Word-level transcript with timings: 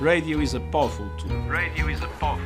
Radio 0.00 0.40
is 0.40 0.52
a 0.52 0.60
powerful 0.60 1.08
tool. 1.16 1.34
Radio 1.48 1.88
is 1.88 2.02
a 2.02 2.06
powerful 2.20 2.44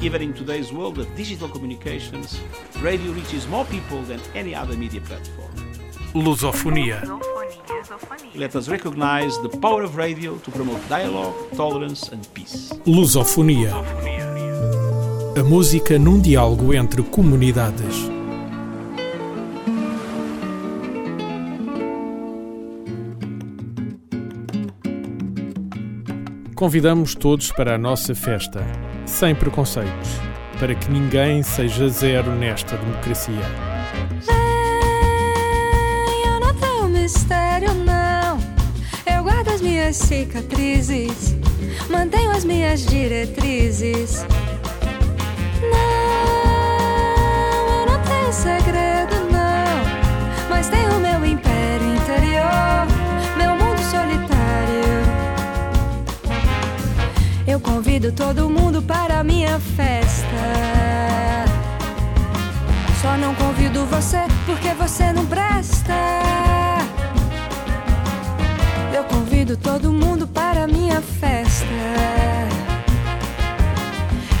Even 0.00 0.20
in 0.20 0.34
today's 0.34 0.72
world 0.72 0.98
of 0.98 1.06
digital 1.14 1.48
communications, 1.48 2.40
radio 2.80 3.12
reaches 3.12 3.46
more 3.46 3.64
people 3.66 4.02
than 4.02 4.20
any 4.34 4.52
other 4.52 4.76
media 4.76 5.00
platform. 5.00 5.52
Lusofonia. 6.12 7.00
Let 8.34 8.56
us 8.56 8.68
recognize 8.68 9.38
the 9.42 9.48
power 9.60 9.84
of 9.84 9.96
radio 9.96 10.38
to 10.38 10.50
promote 10.50 10.80
dialogue, 10.88 11.36
tolerance 11.54 12.08
and 12.10 12.26
peace. 12.34 12.72
Lusofonia. 12.84 13.74
A 15.38 15.42
música 15.44 15.96
num 16.00 16.20
diálogo 16.20 16.74
entre 16.74 17.04
comunidades. 17.04 18.11
Convidamos 26.62 27.16
todos 27.16 27.50
para 27.50 27.74
a 27.74 27.78
nossa 27.78 28.14
festa, 28.14 28.64
sem 29.04 29.34
preconceitos, 29.34 30.10
para 30.60 30.76
que 30.76 30.88
ninguém 30.92 31.42
seja 31.42 31.88
zero 31.88 32.30
nesta 32.36 32.76
democracia. 32.76 33.34
Vem, 34.20 34.36
eu 36.24 36.38
não 36.38 36.54
tenho 36.54 36.88
mistério, 36.88 37.74
não. 37.74 38.38
Eu 39.12 39.24
guardo 39.24 39.48
as 39.48 39.60
minhas 39.60 39.96
cicatrizes, 39.96 41.34
mantenho 41.90 42.30
as 42.30 42.44
minhas 42.44 42.86
diretrizes. 42.86 44.24
Não, 45.60 45.72
eu 47.80 47.86
não 47.86 48.00
tenho 48.04 48.32
segredo, 48.32 49.21
convido 57.92 58.12
todo 58.12 58.48
mundo 58.48 58.80
para 58.80 59.22
minha 59.22 59.60
festa. 59.60 60.26
Só 63.02 63.18
não 63.18 63.34
convido 63.34 63.84
você 63.84 64.16
porque 64.46 64.72
você 64.72 65.12
não 65.12 65.26
presta. 65.26 65.92
Eu 68.96 69.04
convido 69.04 69.58
todo 69.58 69.92
mundo 69.92 70.26
para 70.26 70.66
minha 70.66 71.02
festa. 71.02 71.66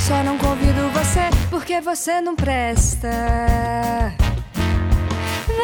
Só 0.00 0.22
não 0.22 0.38
convido 0.38 0.88
você 0.94 1.28
porque 1.50 1.78
você 1.82 2.22
não 2.22 2.34
presta. 2.34 3.10
Vem, 5.46 5.58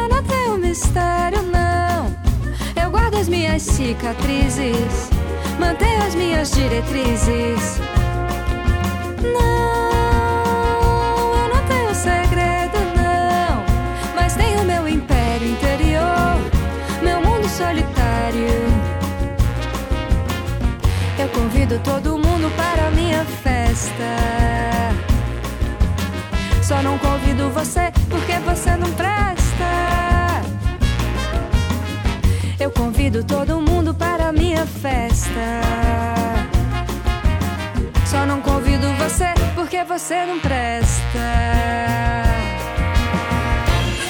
eu 0.00 0.08
não 0.08 0.22
tenho 0.24 0.58
mistério, 0.58 1.42
não. 1.44 2.12
Eu 2.82 2.90
guardo 2.90 3.14
as 3.14 3.28
minhas 3.28 3.62
cicatrizes, 3.62 5.10
mantenho 5.58 6.02
as 6.02 6.14
minhas 6.14 6.50
diretrizes. 6.50 7.80
Não, 9.22 9.44
eu 11.36 11.48
não 11.54 11.62
tenho 11.66 11.94
segredo, 11.94 12.78
não. 12.96 13.64
Mas 14.14 14.34
tenho 14.34 14.64
meu 14.64 14.86
império 14.88 15.48
interior, 15.48 16.36
meu 17.02 17.20
mundo 17.20 17.48
solitário. 17.48 18.66
Eu 21.18 21.28
convido 21.30 21.78
todo 21.80 22.18
mundo 22.18 22.50
para 22.56 22.88
a 22.88 22.90
minha 22.90 23.24
festa. 23.24 24.16
Só 26.62 26.82
não 26.82 26.98
convido 26.98 27.48
você 27.50 27.92
porque 28.10 28.38
você 28.40 28.76
não 28.76 28.90
presta. 28.92 29.45
Eu 32.66 32.72
convido 32.72 33.22
todo 33.22 33.60
mundo 33.60 33.94
para 33.94 34.30
a 34.30 34.32
minha 34.32 34.66
festa. 34.66 35.30
Só 38.04 38.26
não 38.26 38.40
convido 38.40 38.92
você 38.94 39.26
porque 39.54 39.84
você 39.84 40.26
não 40.26 40.40
presta. 40.40 41.26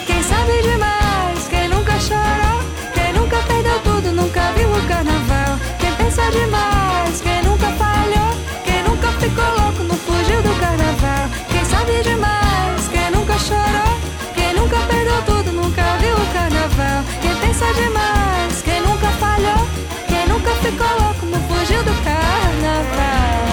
Quem 0.06 0.22
sabe 0.22 0.62
demais, 0.62 1.48
quem 1.50 1.68
nunca 1.68 2.00
chorou, 2.00 2.62
quem 2.94 3.12
nunca 3.12 3.36
perdeu 3.42 3.78
tudo, 3.80 4.12
nunca 4.12 4.50
viu 4.52 4.70
o 4.70 4.88
carnaval. 4.88 5.58
Quem 5.78 5.92
pensa 5.96 6.22
demais, 6.30 7.20
quem 7.20 7.42
nunca 7.42 7.66
falhou, 7.72 8.32
quem 8.64 8.82
nunca 8.84 9.08
ficou 9.20 9.44
louco, 9.60 9.82
não 9.82 9.96
fugiu 9.96 10.40
do 10.40 10.58
carnaval. 10.58 11.28
Quem 11.52 11.62
sabe 11.66 12.02
demais, 12.02 12.35
ficou 20.70 20.86
louco, 21.00 21.26
não 21.26 21.40
fugiu 21.42 21.82
do 21.84 21.94
carnaval. 22.02 23.46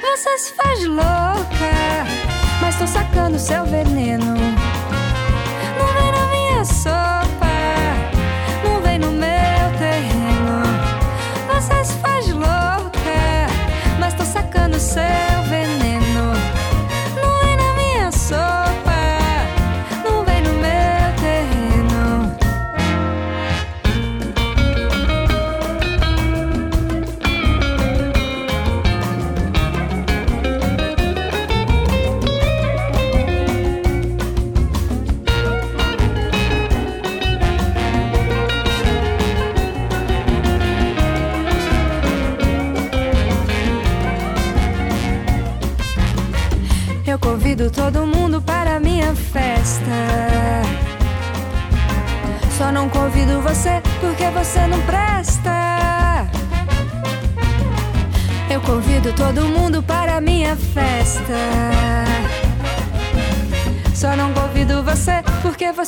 Você 0.00 0.38
se 0.38 0.54
faz 0.54 0.86
louca, 0.86 2.06
mas 2.62 2.78
tô 2.78 2.86
sacando 2.86 3.38
seu 3.38 3.64
veneno. 3.66 4.36
Não 5.78 5.86
vem 5.86 6.12
minha 6.30 6.64
sopa, 6.64 6.91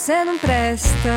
você 0.04 0.22
não 0.22 0.36
presta. 0.36 1.08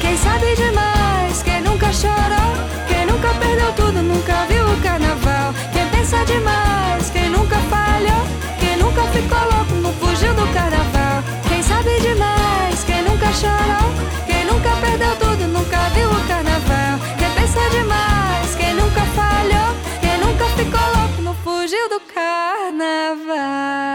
Quem 0.00 0.16
sabe 0.16 0.56
demais, 0.56 1.44
quem 1.44 1.60
nunca 1.60 1.92
chorou, 1.92 2.56
quem 2.88 3.06
nunca 3.06 3.28
perdeu 3.34 3.72
tudo, 3.74 4.02
nunca 4.02 4.46
viu 4.46 4.64
o 4.64 4.80
carnaval. 4.82 5.54
Quem 5.72 5.86
pensa 5.90 6.24
demais, 6.24 7.08
quem 7.10 7.30
nunca 7.30 7.54
falhou, 7.70 8.26
quem 8.58 8.76
nunca 8.78 9.02
ficou 9.12 9.38
louco, 9.38 9.74
não 9.80 9.92
fugiu 9.92 10.34
do 10.34 10.52
carnaval. 10.52 11.22
Quem 11.48 11.62
sabe 11.62 12.00
demais, 12.00 12.82
quem 12.82 13.02
nunca 13.02 13.32
chorou, 13.32 13.88
quem 14.26 14.44
nunca 14.44 14.70
perdeu 14.80 15.14
tudo, 15.14 15.46
nunca 15.46 15.88
viu 15.90 16.10
o 16.10 16.26
carnaval. 16.26 16.98
Quem 17.16 17.30
pensa 17.30 17.60
demais, 17.70 18.56
quem 18.56 18.74
nunca 18.74 19.02
falhou, 19.14 19.76
quem 20.00 20.18
nunca 20.18 20.46
ficou 20.56 20.80
louco, 20.98 21.22
não 21.22 21.34
fugiu 21.44 21.88
do 21.88 22.00
carnaval. 22.12 23.85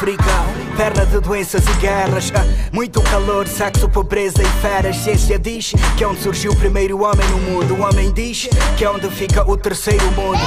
África, 0.00 0.39
perna 0.80 1.04
de 1.04 1.20
doenças 1.20 1.62
e 1.66 1.72
guerras 1.74 2.32
ah, 2.34 2.46
Muito 2.72 3.02
calor, 3.02 3.46
sexo, 3.46 3.86
pobreza 3.86 4.42
e 4.42 4.46
feras 4.62 4.96
Ciência 4.96 5.38
diz 5.38 5.74
que 5.98 6.02
é 6.02 6.08
onde 6.08 6.22
surgiu 6.22 6.52
o 6.52 6.56
primeiro 6.56 7.02
homem 7.02 7.28
no 7.28 7.38
mundo 7.38 7.74
O 7.74 7.82
homem 7.82 8.10
diz 8.10 8.48
que 8.78 8.84
é 8.86 8.90
onde 8.90 9.06
fica 9.10 9.46
o 9.46 9.58
terceiro 9.58 10.10
mundo 10.12 10.40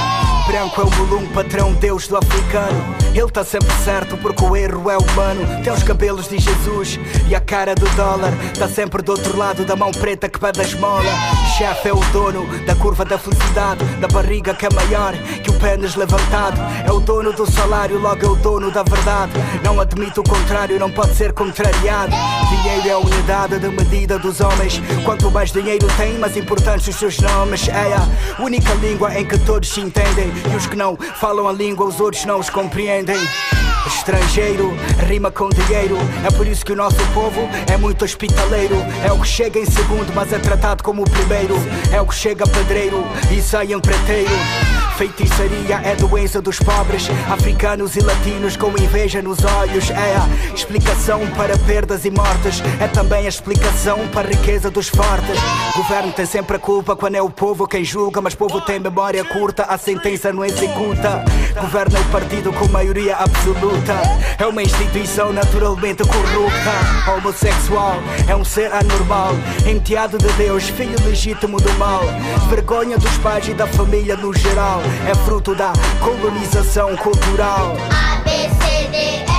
branco 0.46 0.80
é 0.80 0.84
o 0.84 0.90
mulungo, 0.90 1.32
patrão 1.32 1.72
Deus 1.72 2.06
do 2.06 2.16
africano. 2.16 2.94
Ele 3.14 3.30
tá 3.30 3.44
sempre 3.44 3.72
certo 3.84 4.16
porque 4.16 4.44
o 4.44 4.56
erro 4.56 4.90
é 4.90 4.96
humano. 4.96 5.62
Tem 5.62 5.72
os 5.72 5.82
cabelos 5.82 6.28
de 6.28 6.38
Jesus 6.38 6.98
e 7.28 7.34
a 7.34 7.40
cara 7.40 7.74
do 7.74 7.88
dólar. 7.96 8.32
Tá 8.58 8.68
sempre 8.68 9.02
do 9.02 9.12
outro 9.12 9.36
lado 9.36 9.64
da 9.64 9.76
mão 9.76 9.90
preta 9.90 10.28
que 10.28 10.38
pede 10.38 10.60
a 10.60 10.64
esmola. 10.64 11.10
Chefe 11.56 11.88
é 11.88 11.92
o 11.92 12.00
dono 12.12 12.46
da 12.66 12.74
curva 12.74 13.04
da 13.04 13.18
felicidade, 13.18 13.84
da 14.00 14.08
barriga 14.08 14.54
que 14.54 14.66
é 14.66 14.70
maior 14.70 15.14
que 15.42 15.50
o 15.50 15.54
pênis 15.54 15.94
levantado. 15.94 16.60
É 16.86 16.92
o 16.92 17.00
dono 17.00 17.32
do 17.32 17.50
salário, 17.50 17.98
logo 17.98 18.24
é 18.24 18.28
o 18.28 18.36
dono 18.36 18.70
da 18.70 18.82
verdade. 18.82 19.32
Não 19.62 19.80
admito 19.80 20.22
contrário, 20.24 20.78
não 20.78 20.90
pode 20.90 21.14
ser 21.14 21.32
contrariado. 21.32 22.12
Dinheiro 22.48 22.88
é 22.88 22.92
a 22.92 22.98
unidade 22.98 23.58
de 23.58 23.68
medida 23.68 24.18
dos 24.18 24.40
homens. 24.40 24.80
Quanto 25.04 25.30
mais 25.30 25.52
dinheiro 25.52 25.86
tem, 25.96 26.18
mais 26.18 26.36
importantes 26.36 26.88
os 26.88 26.96
seus 26.96 27.18
nomes. 27.18 27.68
É 27.68 27.94
a 27.94 28.42
única 28.42 28.72
língua 28.74 29.18
em 29.18 29.24
que 29.24 29.38
todos 29.38 29.68
se 29.68 29.80
entendem. 29.80 30.32
E 30.52 30.56
os 30.56 30.66
que 30.66 30.76
não 30.76 30.96
falam 30.96 31.48
a 31.48 31.52
língua, 31.52 31.86
os 31.86 32.00
outros 32.00 32.24
não 32.24 32.40
os 32.40 32.50
compreendem. 32.50 33.16
Estrangeiro, 33.86 34.74
rima 35.06 35.30
com 35.30 35.48
dinheiro. 35.50 35.98
É 36.26 36.30
por 36.30 36.46
isso 36.46 36.64
que 36.64 36.72
o 36.72 36.76
nosso 36.76 36.96
povo 37.12 37.48
é 37.70 37.76
muito 37.76 38.04
hospitaleiro. 38.04 38.76
É 39.04 39.12
o 39.12 39.20
que 39.20 39.28
chega 39.28 39.58
em 39.58 39.66
segundo, 39.66 40.12
mas 40.14 40.32
é 40.32 40.38
tratado 40.38 40.82
como 40.82 41.02
o 41.02 41.10
primeiro. 41.10 41.54
É 41.92 42.00
o 42.00 42.06
que 42.06 42.14
chega 42.14 42.46
pedreiro 42.46 43.04
e 43.30 43.42
sai 43.42 43.72
empreiteiro. 43.72 44.30
Feitiçaria 44.96 45.80
é 45.84 45.96
doença 45.96 46.40
dos 46.40 46.58
pobres, 46.60 47.08
africanos 47.28 47.96
e 47.96 48.00
latinos 48.00 48.56
com 48.56 48.70
inveja 48.70 49.20
nos 49.20 49.44
olhos. 49.44 49.90
É 49.90 50.13
explicação 50.54 51.26
para 51.36 51.56
perdas 51.58 52.04
e 52.04 52.10
mortes, 52.10 52.62
é 52.80 52.88
também 52.88 53.26
a 53.26 53.28
explicação 53.28 54.06
para 54.08 54.28
a 54.28 54.30
riqueza 54.30 54.70
dos 54.70 54.88
fortes. 54.88 55.38
Governo 55.76 56.12
tem 56.12 56.26
sempre 56.26 56.56
a 56.56 56.58
culpa 56.58 56.96
quando 56.96 57.16
é 57.16 57.22
o 57.22 57.30
povo 57.30 57.66
quem 57.66 57.84
julga, 57.84 58.20
mas 58.20 58.34
povo 58.34 58.60
tem 58.60 58.78
memória 58.78 59.24
curta, 59.24 59.64
a 59.64 59.78
sentença 59.78 60.32
não 60.32 60.44
executa. 60.44 61.24
Governa 61.60 62.00
o 62.00 62.04
partido 62.06 62.52
com 62.52 62.68
maioria 62.68 63.16
absoluta, 63.16 63.94
é 64.38 64.46
uma 64.46 64.62
instituição 64.62 65.32
naturalmente 65.32 66.02
corrupta. 66.02 67.12
Homossexual 67.16 67.96
é 68.28 68.34
um 68.34 68.44
ser 68.44 68.72
anormal, 68.72 69.32
enteado 69.66 70.18
de 70.18 70.32
Deus, 70.34 70.64
filho 70.64 70.96
legítimo 71.04 71.60
do 71.60 71.72
mal. 71.74 72.02
Vergonha 72.48 72.98
dos 72.98 73.16
pais 73.18 73.48
e 73.48 73.54
da 73.54 73.66
família 73.66 74.16
no 74.16 74.32
geral 74.32 74.80
é 75.08 75.14
fruto 75.24 75.54
da 75.54 75.72
colonização 76.00 76.96
cultural. 76.96 77.76
A, 77.90 78.20
B, 78.24 78.30
C, 78.30 78.88
D, 78.88 79.30
E, 79.30 79.33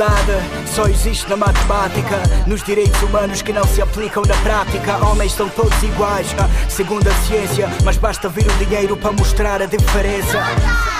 Z. 0.00 0.59
Só 0.74 0.86
existe 0.86 1.28
na 1.28 1.36
matemática, 1.36 2.22
nos 2.46 2.62
direitos 2.62 3.02
humanos 3.02 3.42
que 3.42 3.52
não 3.52 3.64
se 3.64 3.82
aplicam 3.82 4.22
na 4.26 4.36
prática. 4.36 5.04
Homens 5.04 5.32
são 5.32 5.48
todos 5.48 5.82
iguais, 5.82 6.34
ah, 6.38 6.48
segundo 6.68 7.08
a 7.08 7.14
ciência, 7.26 7.68
mas 7.84 7.96
basta 7.96 8.28
vir 8.28 8.46
o 8.46 8.64
dinheiro 8.64 8.96
para 8.96 9.10
mostrar 9.10 9.60
a 9.60 9.66
diferença. 9.66 10.38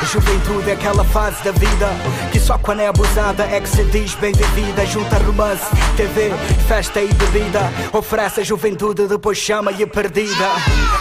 A 0.00 0.04
juventude 0.04 0.70
é 0.70 0.72
aquela 0.72 1.04
fase 1.04 1.42
da 1.44 1.52
vida 1.52 1.88
que 2.32 2.40
só 2.40 2.58
quando 2.58 2.80
é 2.80 2.88
abusada 2.88 3.44
é 3.44 3.60
que 3.60 3.68
se 3.68 3.84
diz 3.84 4.14
bem 4.14 4.32
vivida. 4.32 4.84
Junta 4.86 5.18
romance, 5.18 5.64
TV, 5.96 6.32
festa 6.66 7.00
e 7.00 7.12
bebida. 7.14 7.60
Oferece 7.92 8.40
a 8.40 8.44
juventude, 8.44 9.06
depois 9.06 9.38
chama 9.38 9.70
e 9.70 9.82
é 9.84 9.86
perdida. 9.86 10.48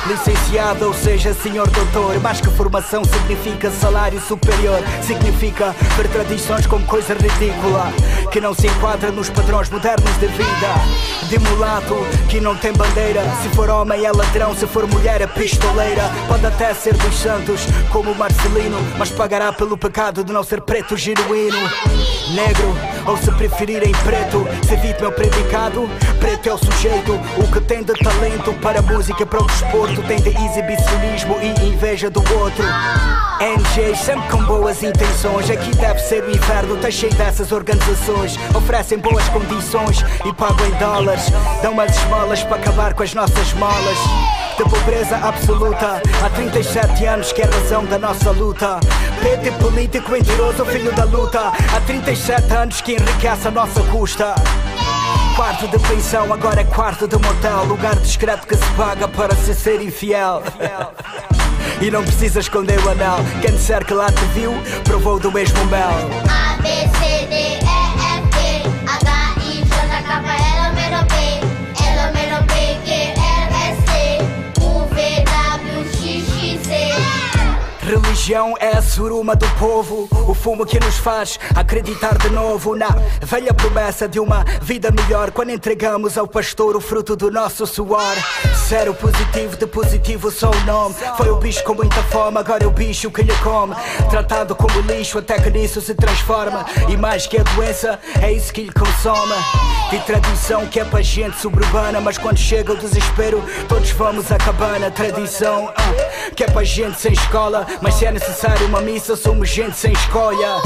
Licenciado, 0.06 0.86
ou 0.86 0.94
seja, 0.94 1.34
senhor 1.34 1.68
doutor. 1.72 2.20
Mais 2.20 2.40
que 2.40 2.50
formação 2.52 3.04
significa 3.04 3.72
salário 3.72 4.20
superior. 4.22 4.80
Significa 5.02 5.76
ver 5.98 6.08
tradições 6.10 6.68
como 6.68 6.86
coisa 6.86 7.16
ridícula 7.16 7.92
que 8.32 8.40
não 8.40 8.54
se 8.60 8.68
enquadra 8.68 9.10
nos 9.10 9.30
padrões 9.30 9.70
modernos 9.70 10.12
de 10.18 10.28
vida. 10.28 10.50
De 11.30 11.40
mulato 11.40 11.96
que 12.28 12.42
não 12.42 12.58
tem 12.58 12.74
bandeira. 12.74 13.22
Se 13.42 13.48
for 13.50 13.70
homem 13.70 14.06
é 14.06 14.12
ladrão, 14.12 14.54
se 14.54 14.68
for 14.68 14.86
mulher 14.86 15.22
é 15.22 15.28
pistoleira. 15.28 16.12
Pode 16.28 16.46
até 16.46 16.74
ser 16.74 16.94
dos 16.98 17.16
santos, 17.18 17.62
como 17.90 18.14
Marcelino, 18.14 18.78
mas 18.98 19.12
pagará 19.12 19.54
pelo 19.54 19.78
pecado 19.78 20.26
de 20.26 20.34
não 20.34 20.44
ser 20.44 20.60
preto 20.62 20.98
genuíno. 20.98 21.58
Negro, 22.36 22.76
ou 23.08 23.18
se 23.18 23.32
preferirem 23.32 23.92
preto, 24.04 24.46
se 24.68 24.76
é 24.76 25.08
o 25.08 25.12
predicado. 25.12 25.90
Preto 26.20 26.50
é 26.50 26.54
o 26.54 26.58
sujeito, 26.58 27.14
o 27.38 27.52
que 27.52 27.62
tem 27.62 27.82
de 27.82 27.94
talento 27.94 28.54
para 28.62 28.80
a 28.80 28.82
música, 28.82 29.26
para 29.26 29.42
o 29.42 29.48
desporto, 29.48 30.04
tem 30.04 30.18
de 30.18 30.30
exibicionismo 30.30 31.38
e 31.42 31.68
inveja 31.68 32.10
do 32.10 32.20
outro. 32.38 32.66
NG 33.40 33.96
sempre 33.96 34.28
com 34.30 34.44
boas 34.44 34.84
intenções, 34.84 35.50
aqui 35.50 35.74
deve 35.78 36.00
ser 36.00 36.24
o 36.26 36.30
inferno, 36.30 36.76
tá 36.76 36.92
cheio 36.92 37.14
dessas 37.14 37.54
organizações. 37.54 38.38
Oferecem 38.56 38.98
boas 38.98 39.28
condições 39.30 40.04
e 40.26 40.34
pagam 40.34 40.66
em 40.68 40.72
dólares. 40.72 41.26
Dão 41.62 41.72
umas 41.72 41.96
esmolas 41.96 42.44
para 42.44 42.58
acabar 42.58 42.94
com 42.94 43.04
as 43.04 43.14
nossas 43.14 43.54
molas. 43.54 43.98
De 44.58 44.64
pobreza 44.64 45.16
absoluta, 45.18 46.02
há 46.24 46.30
37 46.30 47.06
anos 47.06 47.32
que 47.32 47.42
é 47.42 47.46
a 47.46 47.50
razão 47.50 47.86
da 47.86 47.98
nossa 47.98 48.32
luta. 48.32 48.80
Preto 49.20 49.58
político 49.60 50.12
mentiroso, 50.12 50.66
filho 50.66 50.92
da 50.94 51.06
luta. 51.06 51.52
Há 51.76 51.82
37 51.86 52.54
anos 52.54 52.82
que 52.82 52.94
enriquece 52.94 53.48
a 53.48 53.52
nossa 53.52 53.82
custa. 53.84 54.36
Quarto 55.36 55.68
de 55.70 55.80
pensão, 55.80 56.34
agora 56.34 56.60
é 56.60 56.66
quarto 56.66 57.08
de 57.08 57.16
motel. 57.16 57.64
Lugar 57.66 57.96
discreto 57.96 58.46
que 58.46 58.56
se 58.56 58.66
paga 58.72 59.08
para 59.08 59.34
se 59.36 59.54
ser 59.56 59.82
infiel. 59.82 60.44
E 61.82 61.90
não 61.90 62.04
precisa 62.04 62.42
esconder 62.42 62.78
o 62.86 62.90
anel. 62.90 63.20
Quem 63.42 63.52
disser 63.52 63.86
que 63.86 63.94
lá 63.94 64.08
te 64.12 64.26
viu, 64.34 64.52
provou 64.84 65.18
do 65.18 65.32
mesmo 65.32 65.64
mel. 65.68 65.90
A, 66.28 66.62
B, 66.62 66.68
C, 66.68 67.26
D, 67.28 67.69
Religião 78.20 78.54
é 78.60 78.76
a 78.76 78.82
suruma 78.82 79.34
do 79.34 79.48
povo, 79.52 80.06
o 80.28 80.34
fumo 80.34 80.66
que 80.66 80.78
nos 80.78 80.98
faz 80.98 81.40
acreditar 81.56 82.18
de 82.18 82.30
novo 82.30 82.76
na 82.76 82.90
velha 83.22 83.54
promessa 83.54 84.10
de 84.10 84.20
uma 84.20 84.44
vida 84.62 84.92
melhor. 84.92 85.32
Quando 85.32 85.52
entregamos 85.52 86.18
ao 86.18 86.28
pastor 86.28 86.76
o 86.76 86.82
fruto 86.82 87.16
do 87.16 87.32
nosso 87.32 87.66
suor, 87.66 88.14
Zero 88.70 88.94
positivo, 88.94 89.58
de 89.58 89.66
positivo 89.66 90.30
só 90.30 90.52
o 90.52 90.60
nome. 90.64 90.94
Foi 91.18 91.28
o 91.32 91.38
bicho 91.38 91.64
com 91.64 91.74
muita 91.74 92.04
fome, 92.04 92.38
agora 92.38 92.64
é 92.64 92.68
o 92.68 92.70
bicho 92.70 93.10
que 93.10 93.24
lhe 93.24 93.36
come. 93.38 93.74
Tratado 94.12 94.56
como 94.56 94.82
lixo, 94.82 95.18
até 95.18 95.40
que 95.40 95.50
nisso 95.50 95.82
se 95.82 95.96
transforma. 95.96 96.64
E 96.88 96.96
mais 96.96 97.26
que 97.26 97.40
a 97.40 97.44
doença, 97.56 98.00
é 98.22 98.32
isso 98.32 98.54
que 98.54 98.62
lhe 98.62 98.72
consome. 98.72 99.34
De 99.90 99.98
tradição 100.02 100.68
que 100.68 100.80
é 100.80 100.86
para 100.86 101.02
gente 101.02 101.40
suburbana, 101.40 102.00
mas 102.00 102.20
quando 102.20 102.38
chega 102.38 102.74
o 102.74 102.78
desespero, 102.78 103.44
todos 103.68 103.90
vamos 103.90 104.32
à 104.32 104.38
cabana. 104.38 104.92
Tradição 104.92 105.74
ah, 105.76 106.32
que 106.36 106.44
é 106.44 106.48
para 106.48 106.64
gente 106.64 107.00
sem 107.00 107.14
escola, 107.14 107.66
mas 107.82 107.96
se 107.96 108.06
é 108.06 108.12
necessário 108.12 108.68
uma 108.68 108.82
missa, 108.82 109.16
somos 109.16 109.50
gente 109.50 109.76
sem 109.78 109.94
escolha. 109.94 110.58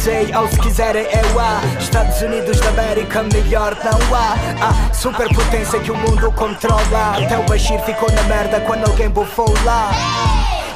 SA, 0.00 0.40
ou 0.40 0.48
se 0.48 0.58
quiserem 0.58 1.04
é 1.04 1.20
o 1.34 1.38
A. 1.38 1.60
Estados 1.78 2.22
Unidos 2.22 2.58
da 2.60 2.70
América, 2.70 3.22
melhor 3.24 3.76
não 3.84 4.16
há. 4.16 4.88
A 4.90 4.94
superpotência 4.94 5.78
que 5.80 5.90
o 5.90 5.96
mundo 5.96 6.32
controla. 6.32 7.09
Até 7.16 7.38
o 7.38 7.42
Bashir 7.42 7.78
ficou 7.80 8.10
na 8.12 8.22
merda 8.22 8.60
quando 8.60 8.86
alguém 8.86 9.08
bufou 9.08 9.52
lá. 9.64 9.90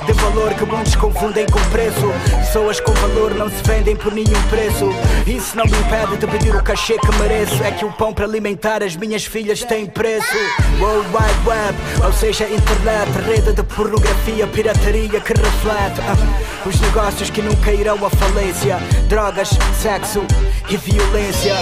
De 0.07 0.13
valor 0.13 0.53
que 0.53 0.67
muitos 0.67 0.95
confundem 0.97 1.47
com 1.47 1.61
preço. 1.71 2.13
Pessoas 2.39 2.79
com 2.79 2.93
valor 2.93 3.35
não 3.35 3.49
se 3.49 3.63
vendem 3.65 3.97
por 3.97 4.13
nenhum 4.13 4.43
preço. 4.51 4.91
Isso 5.27 5.57
não 5.57 5.65
me 5.65 5.73
impede 5.73 6.19
de 6.19 6.27
pedir 6.27 6.55
o 6.55 6.63
cachê 6.63 6.99
que 6.99 7.19
mereço. 7.19 7.63
É 7.65 7.71
que 7.71 7.87
o 7.87 7.93
pão 7.93 8.13
para 8.13 8.27
alimentar 8.27 8.83
as 8.83 8.97
minhas 8.97 9.25
filhas 9.25 9.63
tem 9.63 9.87
preço. 9.87 10.37
World 10.79 11.09
Wide 11.09 11.49
Web, 11.49 11.79
ou 12.05 12.13
seja, 12.13 12.45
internet, 12.45 13.11
rede 13.27 13.55
de 13.55 13.63
pornografia, 13.63 14.47
pirataria 14.47 15.21
que 15.21 15.33
reflete 15.33 16.01
ah, 16.01 16.69
os 16.69 16.79
negócios 16.81 17.31
que 17.31 17.41
nunca 17.41 17.73
irão 17.73 18.05
à 18.05 18.11
falência. 18.11 18.77
Drogas, 19.09 19.51
sexo 19.81 20.23
e 20.69 20.77
violência. 20.77 21.55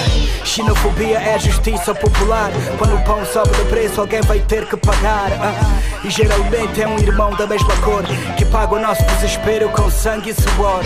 Xenofobia 0.45 1.19
é 1.19 1.39
justiça 1.39 1.95
popular. 1.95 2.51
Quando 2.77 2.97
o 2.97 3.05
pão 3.05 3.25
sobe 3.25 3.51
de 3.57 3.65
preço, 3.67 4.01
alguém 4.01 4.21
vai 4.23 4.41
ter 4.41 4.67
que 4.67 4.77
pagar. 4.77 5.31
ah, 5.41 5.81
e 6.05 6.11
geralmente 6.11 6.83
é 6.83 6.89
um 6.89 6.99
irmão 6.99 7.31
da 7.37 7.47
mesma 7.47 7.77
cor 7.77 8.03
que 8.33 8.45
paga 8.45 8.75
o 8.75 8.79
nosso 8.79 9.05
desespero 9.05 9.69
com 9.71 9.91
sangue 9.91 10.31
e 10.31 10.35
suor. 10.35 10.83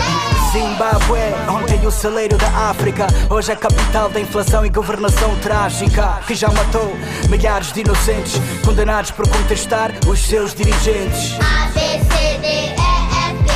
Zimbábue, 0.51 1.19
ontem 1.49 1.85
o 1.85 1.91
celeiro 1.91 2.37
da 2.37 2.47
África, 2.69 3.07
hoje 3.29 3.51
a 3.51 3.55
capital 3.55 4.09
da 4.09 4.19
inflação 4.19 4.65
e 4.65 4.69
governação 4.69 5.35
trágica, 5.39 6.19
que 6.25 6.35
já 6.35 6.49
matou 6.49 6.95
milhares 7.29 7.71
de 7.71 7.81
inocentes 7.81 8.33
condenados 8.65 9.11
por 9.11 9.27
contestar 9.27 9.91
os 10.07 10.19
seus 10.19 10.53
dirigentes. 10.53 11.37
A, 11.39 11.67
B, 11.73 11.79
C, 11.79 12.37
D, 12.39 12.47
E, 12.47 12.73
F, 12.73 13.37
G, 13.45 13.49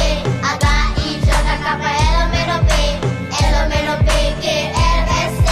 H, 0.44 0.94
I, 0.98 1.20
J, 1.20 1.32
K, 1.64 1.66
L, 1.72 2.24
M, 2.24 2.36
N, 2.38 2.52
O, 2.52 2.60
P, 2.66 2.72
L, 3.44 3.56
M, 3.56 3.72
N, 3.74 3.90
O, 3.90 3.98
P, 4.04 4.10
Q, 4.42 4.46
R, 4.48 5.04
S, 5.26 5.36
T, 5.46 5.50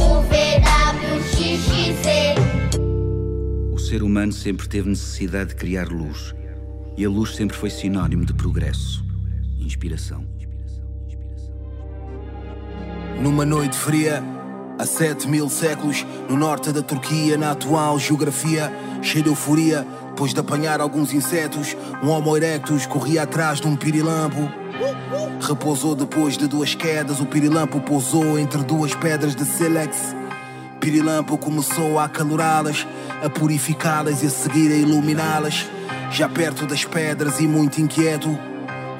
U, 0.00 0.22
V, 0.22 0.32
W, 0.60 1.18
X, 1.24 1.34
X, 1.66 2.02
Z. 2.02 2.08
O 3.72 3.78
ser 3.78 4.02
humano 4.02 4.32
sempre 4.32 4.68
teve 4.68 4.88
necessidade 4.88 5.50
de 5.50 5.56
criar 5.56 5.88
luz. 5.88 6.34
E 7.00 7.04
a 7.06 7.08
luz 7.08 7.34
sempre 7.34 7.56
foi 7.56 7.70
sinónimo 7.70 8.26
de 8.26 8.34
progresso, 8.34 9.02
inspiração. 9.58 10.22
Numa 13.22 13.46
noite 13.46 13.74
fria, 13.74 14.22
há 14.78 14.84
sete 14.84 15.26
mil 15.26 15.48
séculos, 15.48 16.04
no 16.28 16.36
norte 16.36 16.70
da 16.70 16.82
Turquia, 16.82 17.38
na 17.38 17.52
atual 17.52 17.98
geografia, 17.98 18.70
cheia 19.00 19.24
de 19.24 19.30
euforia, 19.30 19.86
depois 20.10 20.34
de 20.34 20.40
apanhar 20.40 20.78
alguns 20.78 21.14
insetos, 21.14 21.74
um 22.02 22.10
Homo 22.10 22.36
erectus 22.36 22.84
corria 22.84 23.22
atrás 23.22 23.62
de 23.62 23.66
um 23.66 23.76
pirilampo. 23.76 24.52
Repousou 25.40 25.94
depois 25.94 26.36
de 26.36 26.46
duas 26.46 26.74
quedas, 26.74 27.18
o 27.18 27.24
pirilampo 27.24 27.80
pousou 27.80 28.38
entre 28.38 28.62
duas 28.62 28.94
pedras 28.94 29.34
de 29.34 29.46
sílex. 29.46 30.14
Pirilampo 30.80 31.38
começou 31.38 31.98
a 31.98 32.04
acalorá-las, 32.04 32.86
a 33.24 33.30
purificá-las 33.30 34.22
e 34.22 34.26
a 34.26 34.30
seguir 34.30 34.70
a 34.70 34.76
iluminá-las. 34.76 35.79
Já 36.10 36.28
perto 36.28 36.66
das 36.66 36.84
pedras 36.84 37.38
e 37.38 37.46
muito 37.46 37.80
inquieto, 37.80 38.36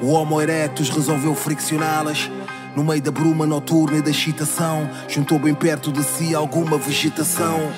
o 0.01 0.07
Homo 0.07 0.41
erectus 0.41 0.89
resolveu 0.89 1.35
friccioná-las. 1.35 2.31
No 2.73 2.85
meio 2.85 3.01
da 3.01 3.11
bruma 3.11 3.45
noturna 3.45 3.97
e 3.97 4.01
da 4.01 4.09
excitação, 4.09 4.89
juntou 5.09 5.37
bem 5.37 5.53
perto 5.53 5.91
de 5.91 6.03
si 6.03 6.33
alguma 6.33 6.77
vegetação. 6.77 7.69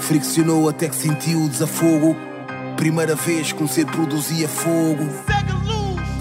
Friccionou 0.00 0.68
até 0.68 0.88
que 0.88 0.96
sentiu 0.96 1.44
o 1.44 1.48
desafogo. 1.48 2.16
Primeira 2.76 3.14
vez 3.14 3.52
que 3.52 3.62
um 3.62 3.68
ser 3.68 3.86
produzia 3.86 4.48
fogo. 4.48 5.08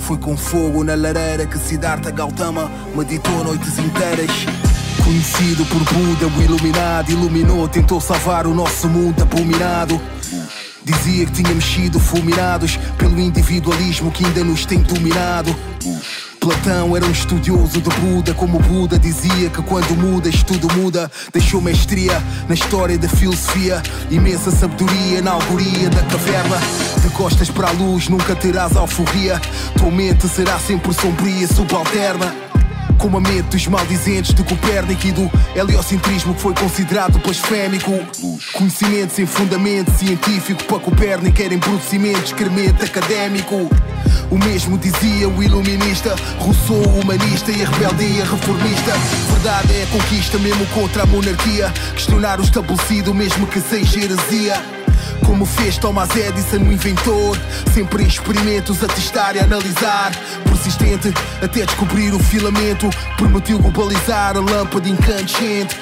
Foi 0.01 0.19
com 0.19 0.37
fogo 0.37 0.83
na 0.83 0.93
lareira 0.93 1.47
que 1.47 1.57
Siddhartha 1.57 2.11
Gautama 2.11 2.69
meditou 2.95 3.43
noites 3.43 3.79
inteiras. 3.79 4.29
Conhecido 5.03 5.65
por 5.65 5.83
Buda, 5.91 6.27
o 6.27 6.41
iluminado, 6.43 7.11
iluminou, 7.11 7.67
tentou 7.67 7.99
salvar 7.99 8.45
o 8.45 8.53
nosso 8.53 8.87
mundo 8.87 9.23
abominado. 9.23 9.99
Dizia 10.83 11.25
que 11.25 11.31
tínhamos 11.31 11.63
sido 11.63 11.99
fulminados 11.99 12.77
pelo 12.97 13.19
individualismo 13.19 14.11
que 14.11 14.25
ainda 14.25 14.43
nos 14.43 14.65
tem 14.65 14.81
dominado. 14.81 15.55
Platão 16.43 16.95
era 16.97 17.05
um 17.05 17.11
estudioso 17.11 17.79
de 17.79 17.89
Buda, 18.01 18.33
como 18.33 18.59
Buda 18.59 18.99
dizia 18.99 19.49
que 19.49 19.61
quando 19.61 19.95
mudas 19.95 20.43
tudo 20.43 20.67
muda. 20.73 21.09
Deixou 21.31 21.61
mestria 21.61 22.21
na 22.49 22.53
história 22.53 22.97
da 22.97 23.07
filosofia, 23.07 23.81
imensa 24.11 24.51
sabedoria 24.51 25.21
na 25.21 25.31
algoria 25.31 25.89
da 25.89 26.03
caverna. 26.03 26.57
De 27.01 27.09
costas 27.11 27.49
para 27.49 27.69
a 27.69 27.71
luz 27.71 28.09
nunca 28.09 28.35
terás 28.35 28.75
alforria, 28.75 29.39
tua 29.77 29.89
mente 29.89 30.27
será 30.27 30.59
sempre 30.59 30.93
sombria, 30.93 31.47
subalterna. 31.47 32.42
Como 33.03 33.17
a 33.17 33.19
mente 33.19 33.49
dos 33.49 33.67
maldizentes 33.67 34.33
de 34.33 34.41
Copérnico 34.45 35.05
e 35.05 35.11
do 35.11 35.29
heliocentrismo 35.53 36.33
que 36.33 36.39
foi 36.39 36.53
considerado 36.53 37.19
blasfémico. 37.19 37.91
Conhecimento 38.53 39.13
sem 39.13 39.25
fundamento 39.25 39.91
científico 39.91 40.63
para 40.63 40.79
Copérnico 40.79 41.41
era 41.41 41.53
embrutecimento 41.53 42.21
excremento 42.21 42.81
académico. 42.85 43.69
O 44.31 44.37
mesmo 44.37 44.77
dizia 44.77 45.27
o 45.27 45.43
iluminista, 45.43 46.15
Rousseau 46.39 46.81
humanista 46.97 47.51
e 47.51 47.61
a 47.63 47.69
rebeldia 47.69 48.23
reformista. 48.23 48.93
Verdade 49.33 49.73
é 49.73 49.83
a 49.83 49.87
conquista 49.87 50.39
mesmo 50.39 50.65
contra 50.67 51.03
a 51.03 51.05
monarquia. 51.05 51.73
Questionar 51.91 52.39
o 52.39 52.43
estabelecido 52.43 53.13
mesmo 53.13 53.45
que 53.47 53.59
seja 53.59 53.99
heresia. 53.99 54.82
Como 55.25 55.45
fez 55.45 55.77
Thomas 55.77 56.09
Edison, 56.15 56.57
o 56.57 56.71
inventor, 56.71 57.37
sempre 57.73 58.03
em 58.03 58.07
experimentos 58.07 58.83
a 58.83 58.87
testar 58.87 59.35
e 59.35 59.39
a 59.39 59.43
analisar. 59.43 60.11
Persistente 60.43 61.13
até 61.41 61.65
descobrir 61.65 62.13
o 62.13 62.19
filamento, 62.19 62.89
permitiu 63.17 63.59
globalizar 63.59 64.37
a 64.37 64.39
lâmpada 64.39 64.87
incandescente. 64.87 65.77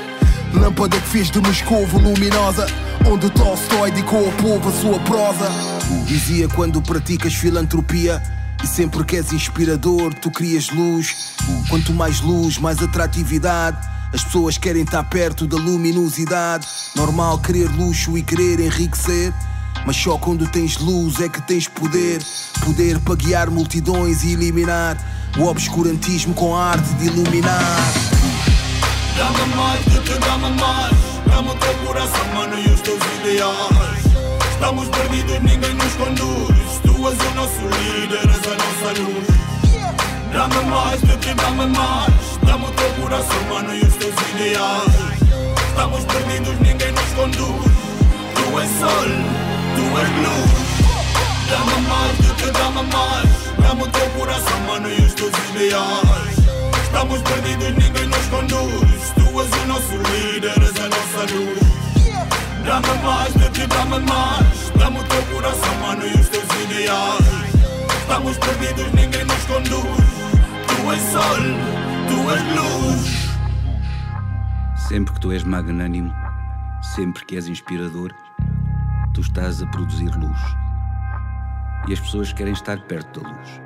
Lâmpada 0.53 0.99
que 0.99 1.07
fez 1.07 1.31
de 1.31 1.39
Moscovo 1.39 1.97
luminosa, 1.97 2.67
onde 3.05 3.29
Tolstói 3.29 3.91
dedicou 3.91 4.25
ao 4.25 4.31
povo 4.33 4.69
a 4.69 4.71
sua 4.71 4.99
prosa. 4.99 5.49
Dizia 6.05 6.47
quando 6.49 6.81
praticas 6.81 7.33
filantropia. 7.33 8.21
E 8.63 8.67
sempre 8.67 9.03
que 9.03 9.15
és 9.15 9.33
inspirador, 9.33 10.13
tu 10.13 10.29
crias 10.29 10.69
luz. 10.69 11.33
Quanto 11.67 11.91
mais 11.93 12.21
luz, 12.21 12.59
mais 12.59 12.79
atratividade. 12.81 13.77
As 14.13 14.23
pessoas 14.23 14.57
querem 14.57 14.83
estar 14.83 15.03
perto 15.03 15.47
da 15.47 15.57
luminosidade. 15.57 16.67
Normal 16.95 17.39
querer 17.39 17.69
luxo 17.69 18.17
e 18.17 18.21
querer 18.21 18.59
enriquecer. 18.59 19.33
Mas 19.85 19.95
só 19.95 20.17
quando 20.17 20.47
tens 20.47 20.77
luz 20.77 21.19
é 21.21 21.29
que 21.29 21.41
tens 21.41 21.67
poder. 21.67 22.21
Poder 22.65 22.99
para 22.99 23.15
guiar 23.15 23.49
multidões 23.49 24.23
e 24.23 24.33
eliminar 24.33 24.97
o 25.37 25.45
obscurantismo 25.45 26.33
com 26.33 26.55
a 26.55 26.71
arte 26.71 26.93
de 26.95 27.05
iluminar. 27.05 27.77
Dá-me 29.17 29.55
mais 29.55 29.83
que 29.83 29.99
te 30.01 30.19
dá-me 30.19 30.59
mais. 30.59 31.11
Dá-me 31.27 31.49
o 31.49 31.55
teu 31.55 31.73
coração, 31.85 32.33
mano, 32.33 32.59
e 32.59 32.69
os 32.69 32.81
teus 32.81 32.99
ideais. 33.19 34.11
Estamos 34.51 34.89
perdidos, 34.89 35.39
ninguém 35.41 35.73
nos 35.73 35.93
conduz. 35.93 36.79
Tu 36.83 37.07
és 37.07 37.17
o 37.17 37.35
nosso 37.35 37.61
líder, 37.61 38.29
és 38.29 38.45
a 38.45 38.55
nossa 38.57 39.01
luz. 39.01 39.70
Dá-me 40.33 40.65
mais 40.69 41.01
de 41.01 41.17
ti, 41.17 41.33
dá-me 41.33 41.67
mais. 41.67 42.39
Dá-me 42.43 42.65
o 42.65 42.71
teu 42.71 42.89
coração, 43.01 43.43
mano, 43.49 43.75
e 43.75 43.81
os 43.81 43.95
teus 43.95 44.15
ideais. 44.33 45.21
Estamos 45.67 46.05
perdidos, 46.05 46.59
ninguém 46.61 46.91
nos 46.93 47.13
conduz. 47.15 47.71
Tu 48.35 48.59
és 48.59 48.69
sol, 48.79 49.09
tu 49.75 49.83
és 49.99 50.09
luz. 50.23 50.51
Dá-me 51.49 51.81
mais 51.87 52.17
de 52.17 52.33
ti, 52.35 52.51
dá-me 52.51 52.83
mais. 52.93 53.31
Dá-me 53.59 53.83
o 53.83 53.87
teu 53.87 54.09
coração, 54.11 54.59
mano, 54.67 54.89
e 54.89 55.01
os 55.01 55.13
teus 55.13 55.33
ideais. 55.53 56.37
Estamos 56.83 57.21
perdidos, 57.23 57.73
ninguém 57.83 58.07
nos 58.07 58.25
conduz. 58.27 59.13
Tu 59.15 59.41
és 59.41 59.63
o 59.63 59.67
nosso 59.67 59.95
líder, 60.11 60.55
és 60.61 60.79
a 60.79 60.87
nossa 60.87 61.33
luz. 61.33 61.59
Dá-me 62.65 63.03
mais 63.03 63.33
de 63.33 63.49
ti, 63.49 63.67
dá-me 63.67 63.99
mais. 63.99 64.71
Dá-me 64.79 64.99
o 64.99 65.03
teu 65.03 65.21
coração, 65.23 65.75
mano, 65.81 66.07
e 66.07 66.13
os 66.19 66.29
teus 66.29 66.45
ideais. 66.63 67.51
Estamos 67.99 68.37
perdidos, 68.37 68.93
ninguém 68.93 69.25
nos 69.25 69.43
conduz. 69.45 70.20
Tu 70.81 70.91
és 70.91 71.01
sol, 71.13 71.41
tu 72.07 72.31
és 72.31 72.41
luz. 72.57 73.09
Sempre 74.87 75.13
que 75.13 75.19
tu 75.19 75.31
és 75.31 75.43
magnânimo, 75.43 76.11
sempre 76.95 77.23
que 77.23 77.35
és 77.35 77.47
inspirador, 77.47 78.11
tu 79.13 79.21
estás 79.21 79.61
a 79.61 79.67
produzir 79.67 80.09
luz. 80.17 80.39
E 81.87 81.93
as 81.93 81.99
pessoas 81.99 82.33
querem 82.33 82.53
estar 82.53 82.81
perto 82.87 83.21
da 83.21 83.29
luz. 83.29 83.61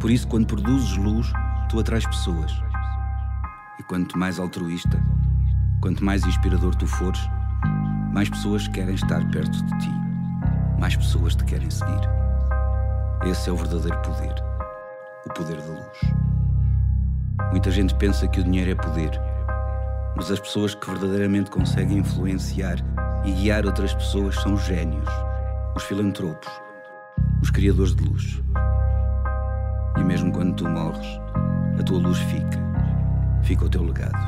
Por 0.00 0.10
isso, 0.10 0.28
quando 0.28 0.48
produzes 0.48 0.98
luz, 0.98 1.32
tu 1.70 1.80
atrais 1.80 2.04
pessoas. 2.06 2.62
E 3.80 3.82
quanto 3.82 4.18
mais 4.18 4.38
altruísta, 4.38 5.02
quanto 5.80 6.04
mais 6.04 6.26
inspirador 6.26 6.74
tu 6.74 6.86
fores, 6.86 7.26
mais 8.12 8.28
pessoas 8.28 8.68
querem 8.68 8.96
estar 8.96 9.26
perto 9.30 9.64
de 9.64 9.78
ti. 9.78 9.90
Mais 10.78 10.94
pessoas 10.94 11.34
te 11.34 11.44
querem 11.44 11.70
seguir. 11.70 12.06
Esse 13.24 13.48
é 13.48 13.52
o 13.52 13.56
verdadeiro 13.56 13.98
poder. 14.02 14.51
Poder 15.34 15.56
da 15.56 15.72
luz. 15.72 16.00
Muita 17.50 17.70
gente 17.70 17.94
pensa 17.94 18.28
que 18.28 18.40
o 18.40 18.44
dinheiro 18.44 18.72
é 18.72 18.74
poder. 18.74 19.10
Mas 20.14 20.30
as 20.30 20.38
pessoas 20.38 20.74
que 20.74 20.86
verdadeiramente 20.86 21.50
conseguem 21.50 21.98
influenciar 21.98 22.76
e 23.24 23.32
guiar 23.32 23.64
outras 23.64 23.94
pessoas 23.94 24.34
são 24.36 24.54
os 24.54 24.62
génios, 24.64 25.08
os 25.74 25.82
filantropos, 25.84 26.52
os 27.40 27.50
criadores 27.50 27.94
de 27.94 28.04
luz. 28.04 28.42
E 29.96 30.04
mesmo 30.04 30.30
quando 30.32 30.54
tu 30.54 30.68
morres, 30.68 31.06
a 31.78 31.82
tua 31.82 31.98
luz 31.98 32.18
fica. 32.18 32.60
Fica 33.42 33.64
o 33.64 33.70
teu 33.70 33.84
legado. 33.84 34.18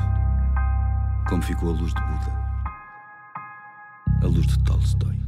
Como 1.29 1.43
ficou 1.43 1.69
a 1.69 1.73
luz 1.73 1.93
de 1.93 2.01
Buda. 2.01 2.33
A 4.23 4.25
luz 4.25 4.47
de 4.47 4.57
Tolstói. 4.63 5.24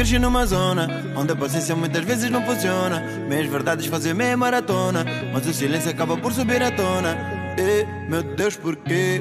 Cresci 0.00 0.18
numa 0.18 0.46
zona 0.46 0.88
onde 1.14 1.32
a 1.32 1.36
paciência 1.36 1.76
muitas 1.76 2.02
vezes 2.02 2.30
não 2.30 2.42
funciona. 2.42 3.00
Meias 3.28 3.46
verdades 3.48 3.84
fazem 3.84 4.14
meia 4.14 4.34
maratona, 4.34 5.04
mas 5.30 5.46
o 5.46 5.52
silêncio 5.52 5.90
acaba 5.90 6.16
por 6.16 6.32
subir 6.32 6.62
à 6.62 6.70
tona. 6.70 7.18
E, 7.58 7.84
meu 8.08 8.22
Deus, 8.22 8.56
porquê? 8.56 9.20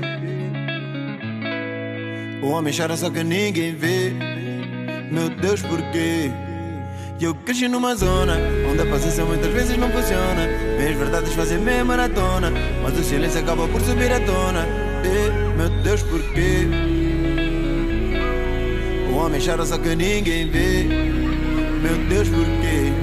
O 2.41 2.48
homem 2.51 2.74
chora 2.74 2.95
só 2.95 3.09
que 3.09 3.21
ninguém 3.25 3.75
vê. 3.75 4.13
Meu 5.12 5.27
Deus, 5.27 5.62
porquê? 5.62 6.31
Eu 7.19 7.36
cresci 7.36 7.67
numa 7.67 7.93
zona 7.93 8.38
onde 8.71 8.81
a 8.81 8.86
paciência 8.86 9.25
muitas 9.25 9.51
vezes 9.51 9.75
não 9.75 9.91
funciona. 9.91 10.48
Meias 10.77 10.95
verdades 10.95 11.33
fazem 11.33 11.57
meia 11.57 11.83
maratona, 11.83 12.53
mas 12.81 12.98
o 12.98 13.03
silêncio 13.03 13.41
acaba 13.41 13.67
por 13.67 13.81
subir 13.81 14.13
à 14.13 14.19
tona. 14.21 14.65
E, 15.03 15.57
meu 15.57 15.69
Deus, 15.83 16.01
porquê? 16.03 16.99
Homem 19.19 19.41
chora 19.41 19.65
só 19.65 19.77
que 19.77 19.95
ninguém 19.95 20.49
vê. 20.49 20.83
Meu 20.83 21.97
Deus, 22.07 22.29
porquê? 22.29 22.93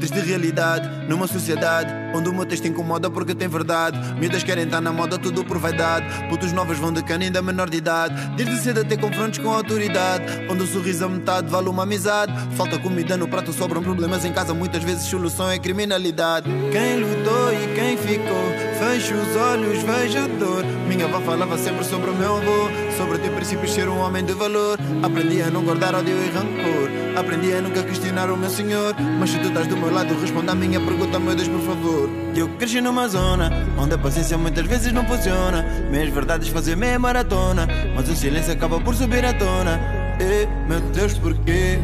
Triste 0.00 0.18
realidade 0.20 0.88
numa 1.08 1.26
sociedade 1.26 2.04
Onde 2.14 2.28
o 2.28 2.32
meu 2.32 2.46
texto 2.46 2.68
incomoda 2.68 3.10
porque 3.10 3.34
tem 3.34 3.48
verdade. 3.48 3.98
Miúdas 4.14 4.44
querem 4.44 4.64
estar 4.64 4.80
na 4.80 4.92
moda, 4.92 5.18
tudo 5.18 5.44
por 5.44 5.58
vaidade. 5.58 6.06
Putos 6.28 6.52
novos 6.52 6.78
vão 6.78 6.92
de 6.92 7.02
cana 7.02 7.24
ainda 7.24 7.42
menor 7.42 7.68
de 7.68 7.78
idade. 7.78 8.14
Desde 8.36 8.56
cedo 8.58 8.82
a 8.82 8.84
ter 8.84 8.98
confrontos 8.98 9.40
com 9.40 9.50
a 9.50 9.56
autoridade. 9.56 10.24
Onde 10.48 10.62
o 10.62 10.66
sorriso 10.66 11.04
a 11.04 11.08
metade 11.08 11.50
vale 11.50 11.68
uma 11.68 11.82
amizade. 11.82 12.32
Falta 12.56 12.78
comida 12.78 13.16
no 13.16 13.26
prato, 13.26 13.52
sobram 13.52 13.82
problemas 13.82 14.24
em 14.24 14.32
casa. 14.32 14.54
Muitas 14.54 14.84
vezes 14.84 15.02
solução 15.02 15.50
é 15.50 15.58
criminalidade. 15.58 16.48
Quem 16.70 17.00
lutou 17.00 17.52
e 17.52 17.74
quem 17.74 17.96
ficou, 17.96 18.44
fecha 18.78 19.14
os 19.14 19.36
olhos, 19.36 19.82
veja 19.82 20.24
a 20.24 20.28
dor. 20.28 20.64
Minha 20.86 21.06
avó 21.06 21.20
falava 21.20 21.58
sempre 21.58 21.84
sobre 21.84 22.10
o 22.10 22.14
meu 22.14 22.36
avô. 22.36 22.83
Sobre 22.96 23.18
ter 23.18 23.30
princípios, 23.30 23.72
ser 23.72 23.88
um 23.88 23.98
homem 23.98 24.24
de 24.24 24.32
valor. 24.32 24.78
Aprendi 25.02 25.42
a 25.42 25.50
não 25.50 25.64
guardar 25.64 25.94
ódio 25.94 26.14
e 26.14 26.30
rancor. 26.30 27.18
Aprendi 27.18 27.52
a 27.52 27.60
nunca 27.60 27.82
questionar 27.82 28.30
o 28.30 28.36
meu 28.36 28.48
senhor. 28.48 28.94
Mas 29.18 29.30
se 29.30 29.38
tu 29.38 29.48
estás 29.48 29.66
do 29.66 29.76
meu 29.76 29.92
lado, 29.92 30.18
responda 30.20 30.52
a 30.52 30.54
minha 30.54 30.80
pergunta, 30.80 31.18
meu 31.18 31.34
Deus, 31.34 31.48
por 31.48 31.60
favor. 31.60 32.08
Eu 32.36 32.48
cresci 32.50 32.80
numa 32.80 33.08
zona 33.08 33.50
onde 33.76 33.94
a 33.94 33.98
paciência 33.98 34.38
muitas 34.38 34.66
vezes 34.66 34.92
não 34.92 35.04
funciona. 35.06 35.64
Meias 35.90 36.08
verdades 36.10 36.48
fazem 36.48 36.76
meia 36.76 36.98
maratona. 36.98 37.66
Mas 37.96 38.08
o 38.08 38.14
silêncio 38.14 38.52
acaba 38.52 38.80
por 38.80 38.94
subir 38.94 39.24
à 39.24 39.32
tona. 39.32 39.80
E, 40.20 40.46
meu 40.68 40.80
Deus, 40.80 41.18
porquê? 41.18 41.78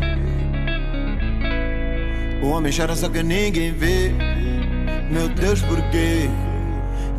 O 2.40 2.50
homem 2.50 2.73
chora 2.73 2.95
só 2.95 3.09
que 3.09 3.23
ninguém 3.23 3.73
vê. 3.73 4.12
Meu 5.11 5.29
Deus, 5.29 5.61
porquê? 5.62 6.31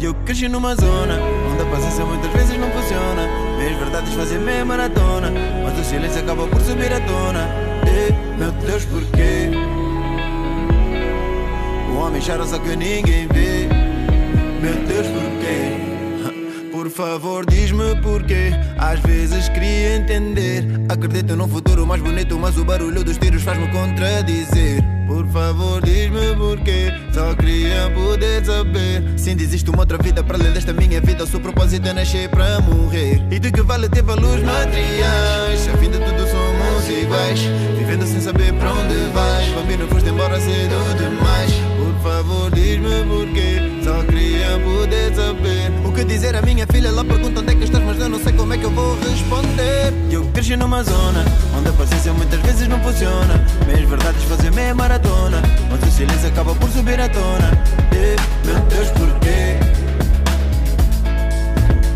Eu 0.01 0.15
cresci 0.25 0.47
numa 0.47 0.75
zona 0.75 1.19
onde 1.51 1.61
a 1.61 1.65
paciência 1.65 2.05
muitas 2.05 2.31
vezes 2.31 2.57
não 2.57 2.71
funciona. 2.71 3.40
Meias 3.61 3.77
verdades 3.77 4.13
fazem 4.15 4.39
meia 4.39 4.65
maratona. 4.65 5.31
Mas 5.63 5.77
o 5.77 5.83
silêncio 5.87 6.19
acaba 6.21 6.47
por 6.47 6.59
subir 6.61 6.91
à 6.91 6.99
tona. 7.01 7.47
E, 7.85 8.39
meu 8.39 8.51
Deus, 8.53 8.85
porquê? 8.85 9.51
O 11.91 11.97
homem 11.97 12.19
chora 12.19 12.43
só 12.43 12.57
que 12.57 12.75
ninguém 12.75 13.27
vê. 13.27 13.69
Meu 14.59 14.73
Deus, 14.87 15.05
porquê? 15.05 16.71
Por 16.71 16.89
favor, 16.89 17.45
diz-me 17.45 17.95
porquê. 18.01 18.49
Às 18.79 18.99
vezes 19.01 19.47
queria 19.49 19.97
entender. 19.97 20.65
Acredito 20.89 21.35
num 21.35 21.47
futuro 21.47 21.85
mais 21.85 22.01
bonito, 22.01 22.39
mas 22.39 22.57
o 22.57 22.65
barulho 22.65 23.03
dos 23.03 23.19
tiros 23.19 23.43
faz-me 23.43 23.67
contradizer. 23.67 24.83
Por 25.11 25.27
favor, 25.27 25.81
diz-me 25.81 26.33
porquê. 26.37 26.89
Só 27.11 27.35
queria 27.35 27.91
poder 27.93 28.45
saber. 28.45 29.03
Se 29.17 29.31
ainda 29.31 29.43
existe 29.43 29.69
uma 29.69 29.79
outra 29.79 29.97
vida 29.97 30.23
para 30.23 30.37
além 30.37 30.53
desta 30.53 30.71
minha 30.71 31.01
vida, 31.01 31.25
o 31.25 31.27
seu 31.27 31.41
propósito 31.41 31.85
é 31.85 31.91
nascer 31.91 32.29
para 32.29 32.61
morrer. 32.61 33.21
E 33.29 33.37
de 33.37 33.51
que 33.51 33.61
vale 33.61 33.89
ter 33.89 34.03
valores 34.03 34.41
materiais? 34.41 35.67
A 35.67 35.75
de 35.75 35.89
tudo 35.89 36.27
somos 36.31 36.89
iguais. 36.89 37.41
Vivendo 37.77 38.07
sem 38.07 38.21
saber 38.21 38.53
para 38.53 38.71
onde 38.71 38.95
vais. 39.13 39.49
Bambino, 39.49 39.85
foste 39.89 40.09
embora 40.09 40.39
cedo 40.39 40.97
demais. 40.97 41.51
Por 41.77 42.03
favor, 42.03 42.49
diz-me 42.51 43.03
porquê. 43.03 43.83
Só 43.83 44.01
queria 44.03 44.59
poder 44.59 45.13
saber. 45.13 45.71
O 45.85 45.91
que 45.91 46.05
dizer 46.05 46.37
à 46.37 46.41
minha 46.41 46.65
filha? 46.67 46.87
Ela 46.87 47.03
pergunta 47.03 47.41
onde 47.41 47.51
é 47.51 47.55
que 47.55 47.65
estás, 47.65 47.83
mas 47.83 47.99
eu 47.99 48.07
não 48.07 48.17
sei 48.17 48.31
como 48.31 48.50
responder. 49.11 49.93
Eu 50.09 50.25
cresci 50.33 50.55
numa 50.55 50.83
zona 50.83 51.23
onde 51.57 51.69
a 51.69 51.73
paciência 51.73 52.13
muitas 52.13 52.39
vezes 52.41 52.67
não 52.67 52.79
funciona. 52.79 53.45
Meias 53.67 53.87
verdades 53.87 54.23
fazem 54.23 54.51
meia 54.51 54.73
maratona. 54.73 55.41
Mas 55.69 55.81
o 55.83 55.91
silêncio 55.95 56.27
acaba 56.27 56.55
por 56.55 56.69
subir 56.69 56.99
à 56.99 57.07
tona. 57.09 57.51
E, 57.91 58.15
meu 58.47 58.59
Deus, 58.61 58.89
porquê? 58.89 59.59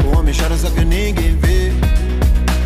O 0.06 0.18
homem 0.18 0.34
chora 0.34 0.58
só 0.58 0.70
que 0.70 0.86
ninguém 0.86 1.38
vê. 1.38 1.72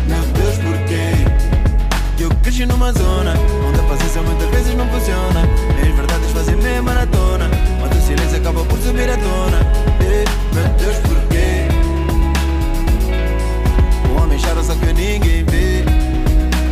Meu 0.06 0.22
Deus, 0.34 0.56
porquê? 0.58 2.22
Eu 2.22 2.30
cresci 2.42 2.66
numa 2.66 2.92
zona 2.92 3.34
onde 3.66 3.80
a 3.80 3.82
paciência 3.84 4.22
muitas 4.22 4.50
vezes 4.50 4.74
não 4.74 4.86
funciona. 4.88 5.46
Meias 5.76 5.96
verdades 5.96 6.30
fazem 6.32 6.56
meia 6.56 6.82
maratona. 6.82 7.48
Mas 7.80 7.96
o 7.96 8.06
silêncio 8.06 8.36
acaba 8.38 8.64
por 8.64 8.78
subir 8.78 9.08
à 9.08 9.16
tona. 9.16 9.60
E, 10.00 10.54
meu 10.54 10.68
Deus, 10.78 10.96
porquê? 10.98 11.59
Chora 14.42 14.62
só 14.62 14.74
que 14.74 14.92
ninguém 14.92 15.44
vê. 15.44 15.84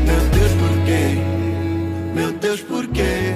Meu 0.04 0.20
Deus, 0.32 0.52
porquê? 0.52 1.18
Meu 2.14 2.32
Deus, 2.32 2.60
porquê? 2.62 3.34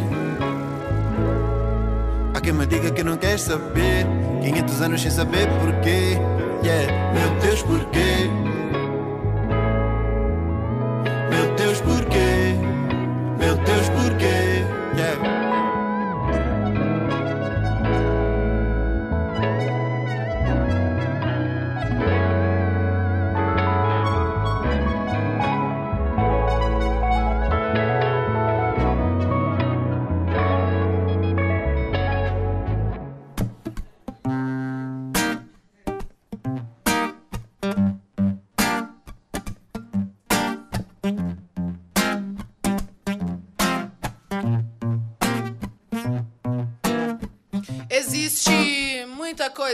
Há 2.34 2.40
quem 2.40 2.52
me 2.52 2.66
diga 2.66 2.90
que 2.90 3.02
não 3.02 3.16
quer 3.16 3.38
saber. 3.38 4.06
500 4.42 4.82
anos 4.82 5.02
sem 5.02 5.10
saber 5.10 5.48
porquê. 5.60 6.18
Yeah, 6.64 7.12
meu 7.12 7.40
Deus, 7.40 7.62
porquê? 7.62 8.51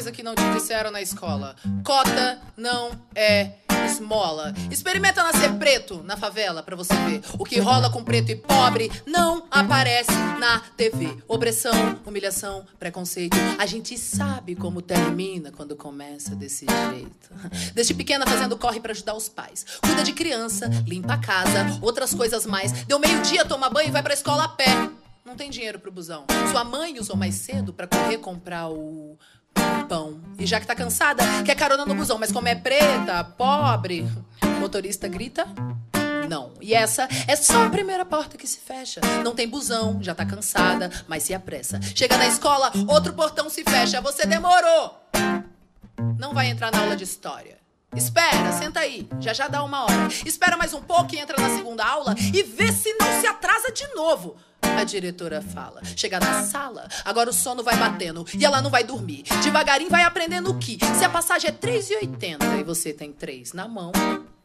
Coisa 0.09 0.12
que 0.12 0.23
não 0.23 0.35
te 0.35 0.53
disseram 0.53 0.90
na 0.90 1.03
escola. 1.03 1.55
Cota 1.85 2.40
não 2.57 2.90
é 3.14 3.53
esmola. 3.87 4.55
Experimenta 4.71 5.23
nascer 5.23 5.53
preto 5.55 6.03
na 6.03 6.16
favela 6.16 6.62
pra 6.62 6.77
você 6.77 6.94
ver. 6.94 7.23
O 7.38 7.44
que 7.44 7.59
rola 7.59 7.90
com 7.90 8.03
preto 8.03 8.31
e 8.31 8.37
pobre 8.37 8.90
não 9.07 9.47
aparece 9.51 10.12
na 10.38 10.61
TV. 10.77 11.16
Opressão, 11.27 11.99
humilhação, 12.07 12.64
preconceito. 12.79 13.37
A 13.59 13.66
gente 13.66 13.99
sabe 13.99 14.55
como 14.55 14.81
termina 14.81 15.53
quando 15.53 15.77
começa 15.77 16.35
desse 16.35 16.66
jeito. 16.90 17.31
Desde 17.75 17.94
pequena 17.94 18.27
fazendo 18.27 18.57
corre 18.57 18.81
pra 18.81 18.92
ajudar 18.92 19.14
os 19.14 19.29
pais. 19.29 19.64
Cuida 19.83 20.03
de 20.03 20.12
criança, 20.12 20.68
limpa 20.87 21.14
a 21.14 21.18
casa, 21.18 21.79
outras 21.83 22.14
coisas 22.14 22.47
mais. 22.47 22.73
Deu 22.85 22.99
meio-dia, 22.99 23.44
toma 23.44 23.68
banho 23.68 23.88
e 23.88 23.92
vai 23.92 24.03
pra 24.03 24.14
escola 24.14 24.44
a 24.44 24.49
pé. 24.49 24.90
Não 25.25 25.37
tem 25.37 25.51
dinheiro 25.51 25.79
pro 25.79 25.92
busão. 25.92 26.25
Sua 26.51 26.64
mãe 26.64 26.99
usou 26.99 27.14
mais 27.14 27.35
cedo 27.35 27.71
pra 27.71 27.87
correr 27.87 28.16
comprar 28.16 28.71
o 28.71 29.18
E 30.38 30.46
já 30.46 30.61
que 30.61 30.66
tá 30.66 30.74
cansada, 30.74 31.22
quer 31.44 31.55
carona 31.55 31.85
no 31.85 31.94
busão. 31.94 32.18
Mas 32.18 32.31
como 32.31 32.48
é 32.48 32.55
preta, 32.55 33.24
pobre, 33.24 34.07
motorista 34.61 35.09
grita. 35.09 35.46
Não. 36.29 36.53
E 36.61 36.74
essa 36.74 37.09
é 37.27 37.35
só 37.35 37.64
a 37.64 37.70
primeira 37.70 38.05
porta 38.05 38.37
que 38.37 38.46
se 38.46 38.59
fecha. 38.59 39.01
Não 39.24 39.35
tem 39.35 39.48
busão, 39.48 40.03
já 40.03 40.14
tá 40.14 40.27
cansada, 40.27 40.90
mas 41.09 41.22
se 41.22 41.33
apressa. 41.33 41.81
Chega 41.94 42.18
na 42.18 42.27
escola, 42.27 42.70
outro 42.87 43.14
portão 43.14 43.48
se 43.48 43.64
fecha. 43.64 44.01
Você 44.01 44.27
demorou. 44.27 45.01
Não 46.18 46.35
vai 46.35 46.48
entrar 46.48 46.70
na 46.70 46.81
aula 46.81 46.96
de 46.96 47.05
história. 47.05 47.59
Espera, 47.96 48.53
senta 48.53 48.81
aí, 48.81 49.09
já 49.18 49.33
já 49.33 49.48
dá 49.48 49.62
uma 49.64 49.85
hora. 49.85 50.09
Espera 50.24 50.57
mais 50.57 50.74
um 50.74 50.83
pouco 50.83 51.14
e 51.14 51.18
entra 51.18 51.40
na 51.40 51.57
segunda 51.57 51.85
aula 51.85 52.14
e 52.18 52.42
vê 52.42 52.70
se 52.70 52.92
não 52.94 53.20
se 53.20 53.27
atrasa 53.27 53.72
de 53.72 53.87
novo. 53.94 54.37
A 54.62 54.85
diretora 54.85 55.40
fala. 55.40 55.83
Chega 55.96 56.20
na 56.20 56.42
sala, 56.44 56.87
agora 57.05 57.31
o 57.31 57.33
sono 57.33 57.62
vai 57.62 57.77
batendo 57.77 58.27
e 58.35 58.44
ela 58.44 58.61
não 58.61 58.70
vai 58.70 58.85
dormir. 58.85 59.24
Devagarinho 59.42 59.90
vai 59.90 60.03
aprendendo 60.03 60.55
que 60.59 60.79
se 60.98 61.05
a 61.05 61.09
passagem 61.09 61.51
é 61.51 61.53
3,80 61.53 62.61
e 62.61 62.62
você 62.62 62.92
tem 62.92 63.12
3 63.12 63.55
na 63.55 63.66
mão, 63.66 63.90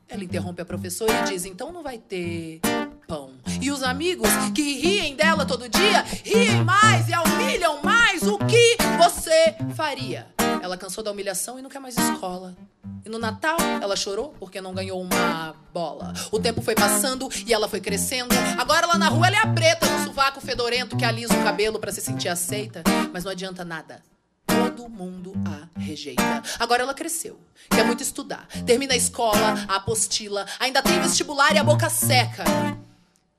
ela 0.08 0.24
interrompe 0.24 0.62
a 0.62 0.66
professora 0.66 1.12
e 1.22 1.24
diz: 1.24 1.46
então 1.46 1.72
não 1.72 1.84
vai 1.84 1.98
ter 1.98 2.62
pão. 3.08 3.32
E 3.62 3.70
os 3.70 3.84
amigos 3.84 4.30
que 4.56 4.80
riem 4.80 5.16
dela 5.16 5.46
todo 5.46 5.70
dia, 5.70 6.04
riem 6.24 6.64
mais 6.64 7.10
e 7.10 7.14
a 7.14 7.22
humilham 7.22 7.82
mais. 7.84 8.24
O 8.24 8.38
que 8.38 8.78
você 8.98 9.56
faria? 9.76 10.28
Ela 10.64 10.78
cansou 10.78 11.04
da 11.04 11.12
humilhação 11.12 11.60
e 11.60 11.62
não 11.62 11.70
quer 11.70 11.80
mais 11.80 11.98
escola. 11.98 12.56
E 13.04 13.10
no 13.10 13.20
Natal 13.20 13.58
ela 13.82 13.98
chorou 13.98 14.34
porque 14.40 14.62
não 14.62 14.74
ganhou 14.74 15.02
uma 15.02 15.54
bola. 15.74 16.14
O 16.32 16.40
tempo 16.40 16.62
foi 16.62 16.74
passando 16.74 17.28
e 17.46 17.54
ela 17.54 17.68
foi 17.68 17.82
crescendo. 17.82 18.34
Agora 18.58 18.88
lá 18.88 18.98
na 18.98 19.10
rua 19.10 19.28
ela 19.28 19.36
é 19.36 19.40
a 19.40 19.48
preta 19.48 19.86
no 19.86 20.06
sovaco 20.06 20.40
fedorento 20.40 20.96
que 20.96 21.04
alisa 21.04 21.38
o 21.38 21.44
cabelo 21.44 21.80
pra 21.80 21.92
se 21.92 22.00
sentir 22.00 22.30
aceita. 22.30 22.82
Mas 23.12 23.26
não 23.26 23.32
adianta 23.34 23.66
nada. 23.66 24.02
Todo 24.48 24.88
mundo 24.88 25.34
a 25.46 25.78
rejeita. 25.78 26.42
Agora 26.58 26.82
ela 26.82 26.94
cresceu, 26.94 27.38
quer 27.70 27.86
muito 27.86 28.02
estudar. 28.02 28.48
Termina 28.66 28.94
a 28.94 28.98
escola, 28.98 29.66
a 29.68 29.76
apostila, 29.76 30.46
ainda 30.62 30.82
tem 30.82 30.98
vestibular 31.02 31.54
e 31.54 31.58
a 31.58 31.64
boca 31.64 31.90
seca. 31.90 32.46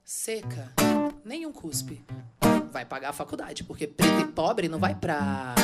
Seca, 0.05 0.71
nenhum 1.25 1.53
cuspe. 1.53 2.05
Vai 2.71 2.85
pagar 2.85 3.09
a 3.09 3.13
faculdade, 3.15 3.65
porque 3.65 3.87
preto 3.87 4.21
e 4.21 4.27
pobre 4.27 4.69
não 4.69 4.79
vai 4.79 4.95
pra 4.95 5.55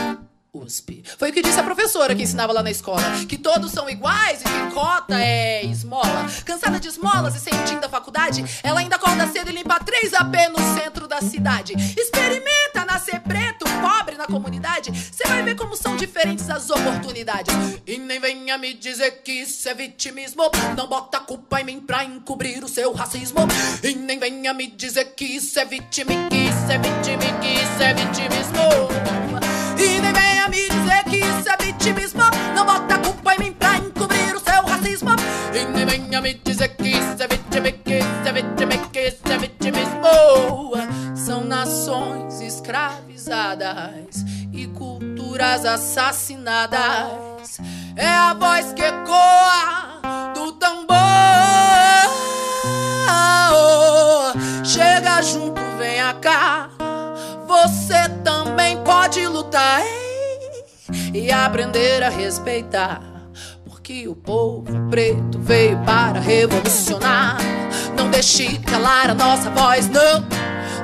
USP. 0.52 1.02
Foi 1.18 1.30
o 1.30 1.32
que 1.32 1.42
disse 1.42 1.58
a 1.58 1.62
professora 1.62 2.14
que 2.14 2.22
ensinava 2.22 2.52
lá 2.52 2.62
na 2.62 2.70
escola. 2.70 3.02
Que 3.28 3.38
todos 3.38 3.70
são 3.70 3.88
iguais 3.88 4.40
e 4.40 4.44
que 4.44 4.74
cota 4.74 5.20
é 5.20 5.64
esmola. 5.64 6.26
Cansada 6.44 6.80
de 6.80 6.88
esmolas 6.88 7.34
e 7.34 7.40
sentindo 7.40 7.84
a 7.84 7.88
faculdade, 7.88 8.44
ela 8.62 8.80
ainda 8.80 8.96
acorda 8.96 9.26
cedo 9.28 9.50
e 9.50 9.54
limpa 9.54 9.78
3 9.78 10.14
AP 10.14 10.34
no 10.50 10.80
centro 10.80 11.06
da 11.06 11.20
cidade. 11.20 11.74
Experimenta 11.96 12.84
nascer 12.86 13.20
preto, 13.20 13.64
pobre 13.80 14.16
na 14.16 14.26
comunidade. 14.26 14.90
Você 14.90 15.26
vai 15.26 15.42
ver 15.42 15.54
como 15.54 15.76
são 15.76 15.96
diferentes 15.96 16.50
as 16.50 16.68
oportunidades. 16.70 17.54
E 17.86 17.98
nem 17.98 18.18
venha 18.18 18.58
me 18.58 18.74
dizer 18.74 19.22
que 19.22 19.32
isso 19.32 19.68
é 19.68 19.74
vitimismo. 19.74 20.42
Não 20.76 20.88
bota 20.88 21.18
a 21.18 21.20
culpa 21.20 21.60
em 21.60 21.64
mim 21.64 21.80
pra 21.80 22.04
encobrir 22.04 22.64
o 22.64 22.68
seu 22.68 22.92
racismo. 22.92 23.40
E 23.82 23.94
nem 23.94 24.18
venha 24.18 24.52
me 24.52 24.66
dizer 24.66 25.14
que 25.14 25.24
isso 25.24 25.58
é 25.58 25.64
vitimi, 25.64 26.28
que 26.28 26.36
isso 26.36 26.70
é 26.70 26.78
vitimi, 26.78 27.38
que 27.40 27.54
isso 27.54 27.82
é 27.82 27.94
vitimismo. 27.94 29.29
Respeitar. 62.30 63.02
Porque 63.64 64.06
o 64.06 64.14
povo 64.14 64.88
preto 64.88 65.40
veio 65.40 65.76
para 65.78 66.20
revolucionar. 66.20 67.38
Não 67.96 68.08
deixe 68.08 68.56
calar 68.58 69.10
a 69.10 69.14
nossa 69.14 69.50
voz, 69.50 69.88
não. 69.88 70.20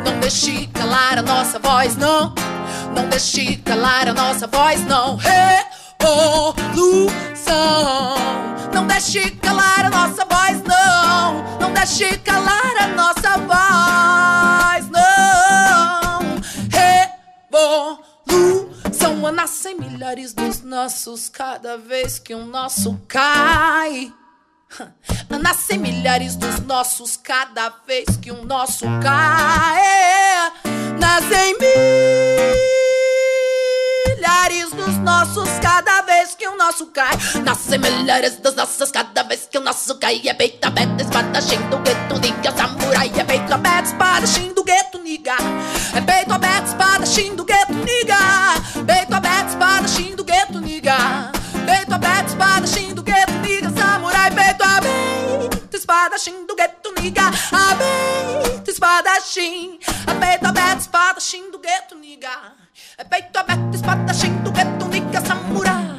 Não 0.05 0.19
deixe 0.19 0.67
calar 0.67 1.21
a 1.21 1.23
nossa 1.23 1.61
voz, 1.61 1.97
não. 1.97 2.35
Não 2.97 3.09
deixe 3.09 3.57
calar 3.59 4.09
a 4.09 4.13
nossa 4.13 4.49
voz, 4.49 4.85
não. 4.87 5.17
Revolução. 5.17 6.97
Não 8.75 8.85
deixe 8.89 9.31
calar 9.31 9.87
a 9.87 9.91
nossa 9.91 10.25
voz, 10.25 10.61
não. 10.65 11.45
Não 11.61 11.73
deixe 11.73 12.19
calar 12.19 12.75
a 12.81 12.89
nossa 12.89 13.39
voz, 13.39 14.16
Milhares 20.07 20.33
dos 20.35 20.61
nossos 20.61 21.29
cada 21.29 21.77
vez 21.77 22.21
que 22.21 22.33
um 22.33 22.47
nosso 22.47 22.97
cai. 23.09 24.13
Nascem 25.29 25.79
milhares 25.81 26.37
dos 26.37 26.61
nossos 26.61 27.17
cada 27.17 27.71
vez 27.85 28.17
que 28.17 28.31
um 28.31 28.45
nosso 28.45 28.85
cai. 29.03 30.53
Nascem 31.01 31.57
milhares 34.17 34.71
dos 34.71 34.97
nossos 34.99 35.49
cada 35.61 36.03
vez 36.03 36.37
que 36.37 36.47
o 36.47 36.57
nosso 36.57 36.87
cai. 36.87 37.17
Nascem 37.45 37.81
milhares 37.81 38.37
dos 38.37 38.55
nossos 38.55 38.93
cada 38.93 39.25
vez 39.25 39.49
que 39.51 39.59
o 39.59 39.61
nosso 39.61 39.97
cai. 39.97 40.23
É 40.25 40.35
peito 40.35 40.65
aberto, 40.65 41.01
espadachim 41.01 41.69
do 41.69 41.79
gueto, 41.79 42.21
niga, 42.21 42.57
samurai. 42.57 43.11
É 43.17 43.25
peito 43.25 43.53
aberto, 43.53 43.87
espadachim 43.87 44.53
do 44.53 44.63
gueto, 44.63 44.99
niga. 44.99 45.35
É 45.97 46.01
peito 46.01 46.33
aberto, 46.33 46.69
espadachim 46.69 47.35
do 47.35 47.45
gueto, 47.45 47.73
niga. 47.73 48.17
Espadachim 49.97 50.15
do 50.15 50.25
gueto, 50.25 50.61
niga. 50.61 51.33
Peito 51.65 51.95
aberto, 51.95 52.29
espadachim 52.29 52.93
do 52.93 53.03
gueto, 53.03 53.33
niga, 53.41 53.71
samurai. 53.71 54.31
Peito 54.31 54.63
aberto, 54.63 55.75
espadachim 55.75 56.47
do 56.47 56.55
gueto, 56.55 56.93
niga. 57.01 57.31
Aberto, 57.51 58.71
espadachim. 58.71 59.79
É 60.07 60.15
peito 60.15 60.47
aberto, 60.47 60.81
espadachim 60.81 61.51
do 61.51 61.59
gueto, 61.59 61.95
niga. 61.95 62.53
É 62.99 63.05
peito 63.05 63.39
aberto, 63.39 63.75
espadachim 63.75 64.37
do 64.43 64.53
gueto, 64.53 64.85
niga, 64.87 65.21
samurai. 65.23 65.99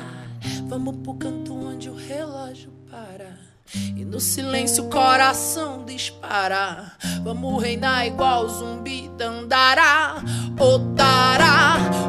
Vamos 0.67 0.97
pro 0.97 1.15
canto 1.15 1.55
onde 1.55 1.89
o 1.89 1.95
relógio 1.95 2.71
para. 2.91 3.35
E 3.73 4.05
no 4.05 4.19
silêncio 4.19 4.85
o 4.85 4.89
coração 4.89 5.83
dispara. 5.85 6.91
Vamos 7.23 7.63
reinar 7.63 8.05
igual 8.05 8.47
zumbi 8.47 9.09
dandará. 9.17 10.17
Otará. 10.59 12.06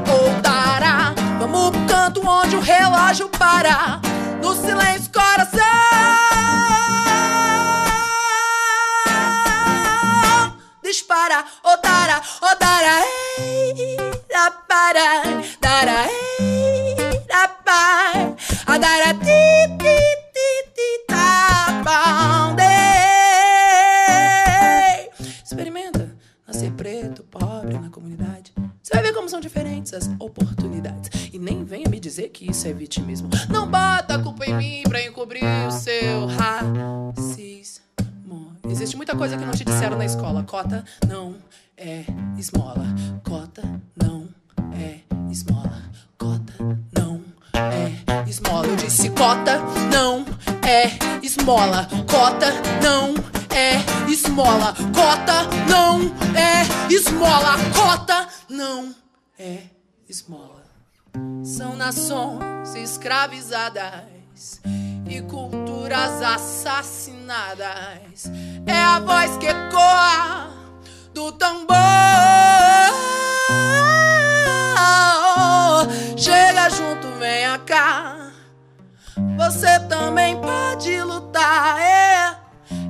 Canto 2.08 2.26
onde 2.26 2.56
o 2.56 2.60
relógio 2.60 3.28
para. 3.28 4.00
No 4.42 4.54
silêncio 4.54 5.12
coração 5.12 5.58
dispara. 10.82 11.44
Otará, 11.62 12.22
otará. 12.40 13.02
Ei, 13.38 13.96
da 14.26 14.50
para, 14.50 15.22
dará, 15.60 16.06
ei, 16.40 16.96
da 17.26 17.48
pai. 17.62 18.34
Adara, 18.66 19.12
ti, 19.12 19.76
ti, 19.78 19.84
ti, 19.84 20.17
diferentes 29.48 29.94
as 29.94 30.10
oportunidades. 30.18 31.30
E 31.32 31.38
nem 31.38 31.64
venha 31.64 31.88
me 31.88 31.98
dizer 31.98 32.28
que 32.28 32.50
isso 32.50 32.68
é 32.68 32.72
vitimismo. 32.72 33.30
Não 33.48 33.66
bota 33.66 34.16
a 34.16 34.18
culpa 34.22 34.44
em 34.44 34.54
mim 34.54 34.82
pra 34.86 35.02
encobrir 35.02 35.42
o 35.66 35.70
seu 35.70 36.26
racismo. 36.26 37.82
Existe 38.68 38.96
muita 38.96 39.16
coisa 39.16 39.38
que 39.38 39.44
não 39.44 39.52
te 39.52 39.64
disseram 39.64 39.96
na 39.96 40.04
escola. 40.04 40.42
Cota 40.42 40.84
não 41.08 41.36
é 41.76 42.04
esmola. 42.36 42.84
Cota 43.24 43.62
não 43.96 44.28
é 44.74 44.98
esmola. 45.30 45.82
Cota 46.18 46.52
não 46.92 47.22
é 47.54 48.28
esmola. 48.28 48.66
Eu 48.66 48.76
disse 48.76 49.08
cota 49.10 49.62
não 49.90 50.26
é 50.62 50.90
esmola. 51.24 51.88
Cota 52.10 52.52
não 52.82 53.14
é 53.50 53.78
esmola. 54.10 54.74
Cota 54.94 55.48
não 55.70 56.02
é 56.36 56.92
esmola. 56.92 57.56
Cota 57.74 58.28
não 58.50 58.94
é 59.04 59.07
esmola. 60.08 60.64
São 61.44 61.76
nações 61.76 62.74
escravizadas 62.74 64.60
e 65.08 65.22
culturas 65.22 66.20
assassinadas. 66.22 68.30
É 68.66 68.82
a 68.82 68.98
voz 69.00 69.36
que 69.38 69.46
ecoa 69.46 70.50
do 71.14 71.32
tambor. 71.32 71.76
Chega 76.16 76.68
junto, 76.70 77.08
venha 77.18 77.58
cá. 77.58 78.30
Você 79.36 79.80
também 79.88 80.40
pode 80.40 81.02
lutar 81.02 81.80
é, 81.80 82.38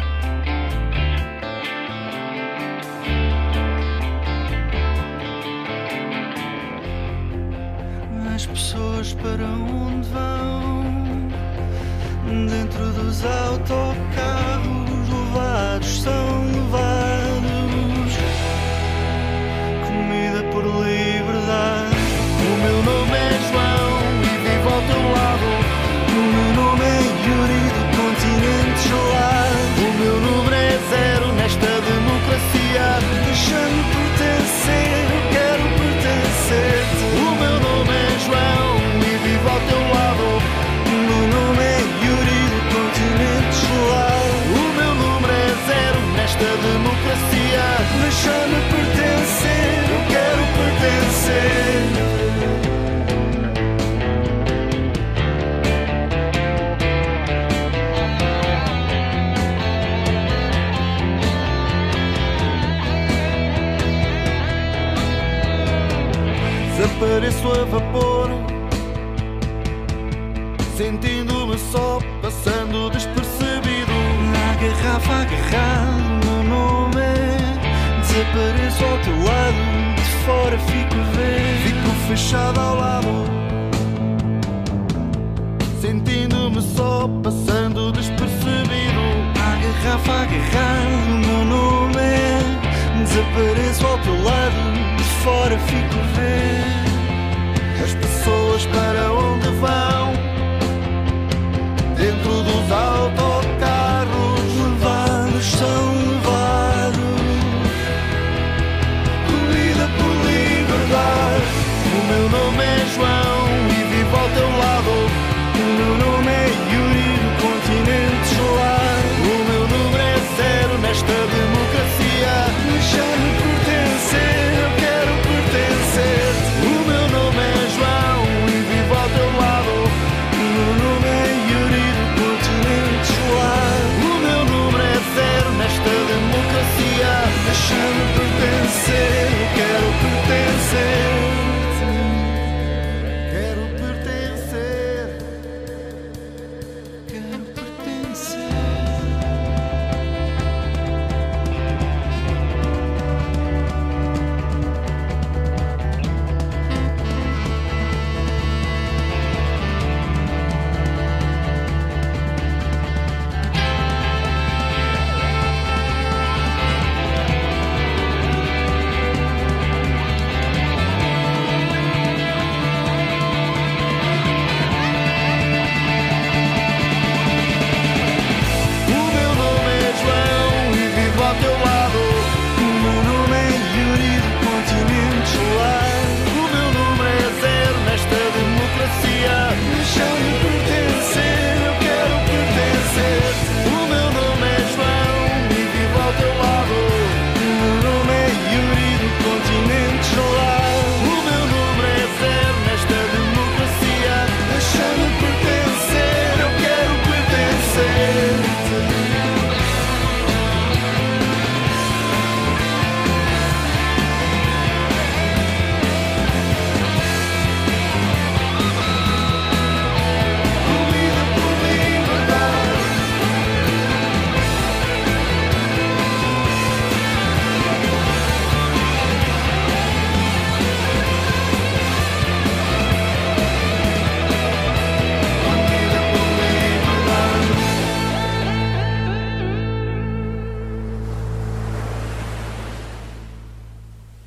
Desapareço 67.16 67.48
a 67.48 67.64
vapor 67.64 68.28
Sentindo-me 70.76 71.58
só 71.58 71.98
passando 72.20 72.90
despercebido. 72.90 73.92
Na 74.32 74.54
garrafa 74.60 75.22
agarrado 75.22 76.26
meu 76.26 76.44
nome 76.44 77.06
Desapareço 78.02 78.84
ao 78.84 78.98
teu 78.98 79.16
lado 79.24 79.94
De 79.96 80.10
fora 80.26 80.58
fico 80.58 80.94
a 80.94 81.16
ver. 81.16 81.56
Fico 81.64 81.90
fechado 82.06 82.60
ao 82.60 82.76
lado 82.76 83.24
Sentindo-me 85.80 86.60
só 86.60 87.08
passando 87.22 87.92
despercebido. 87.92 89.00
Na 89.38 89.56
garrafa 89.56 90.12
agarrado 90.12 90.96
o 91.06 91.18
meu 91.26 91.44
nome 91.46 91.96
Desapareço 92.98 93.86
ao 93.86 93.98
teu 94.00 94.22
lado 94.22 94.96
De 94.98 95.04
fora 95.24 95.58
fico 95.58 95.98
a 95.98 96.20
ver 96.20 96.95
pessoas 98.26 98.66
para 98.66 99.12
onde 99.12 99.48
vão. 99.60 100.12
Dentro 101.96 102.42
dos 102.42 102.72
autocarros 102.72 104.40
levados 104.58 105.46
são 105.46 105.95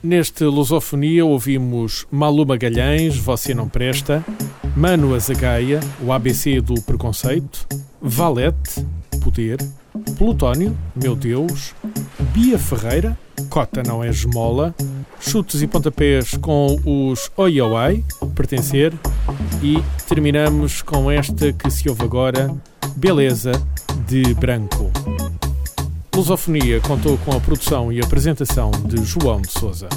Neste 0.09 0.43
Lusofonia 0.43 1.23
ouvimos 1.23 2.07
Malu 2.09 2.43
Magalhães, 2.43 3.15
Você 3.15 3.53
Não 3.53 3.69
Presta, 3.69 4.25
Mano 4.75 5.13
Azagaia, 5.13 5.79
o 6.01 6.11
ABC 6.11 6.59
do 6.59 6.73
Preconceito, 6.81 7.67
Valete, 8.01 8.83
Poder, 9.23 9.59
Plutónio, 10.17 10.75
Meu 10.95 11.15
Deus, 11.15 11.75
Bia 12.33 12.57
Ferreira, 12.57 13.15
Cota 13.51 13.83
Não 13.83 14.03
é 14.03 14.09
Esmola, 14.09 14.73
Chutes 15.19 15.61
e 15.61 15.67
Pontapés 15.67 16.31
com 16.37 16.75
os 16.83 17.29
Oi 17.37 17.59
Pertencer 18.33 18.91
e 19.61 19.77
terminamos 20.07 20.81
com 20.81 21.11
esta 21.11 21.53
que 21.53 21.69
se 21.69 21.87
ouve 21.87 22.01
agora, 22.01 22.51
Beleza 22.95 23.51
de 24.07 24.33
Branco. 24.33 24.88
Lusofonia 26.19 26.81
contou 26.81 27.17
com 27.19 27.31
a 27.31 27.39
produção 27.39 27.93
e 27.93 28.01
apresentação 28.01 28.71
de 28.71 29.01
João 29.05 29.41
de 29.41 29.49
Souza. 29.53 29.87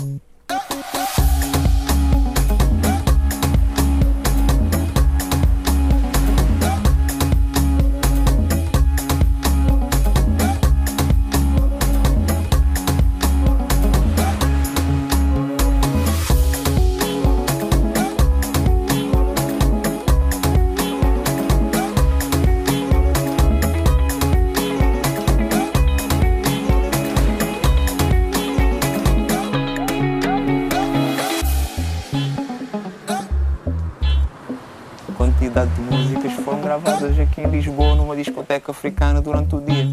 Gravadas 36.72 37.18
aqui 37.18 37.42
em 37.42 37.50
Lisboa 37.50 37.94
numa 37.94 38.16
discoteca 38.16 38.70
africana 38.70 39.20
durante 39.20 39.54
o 39.54 39.60
dia. 39.60 39.90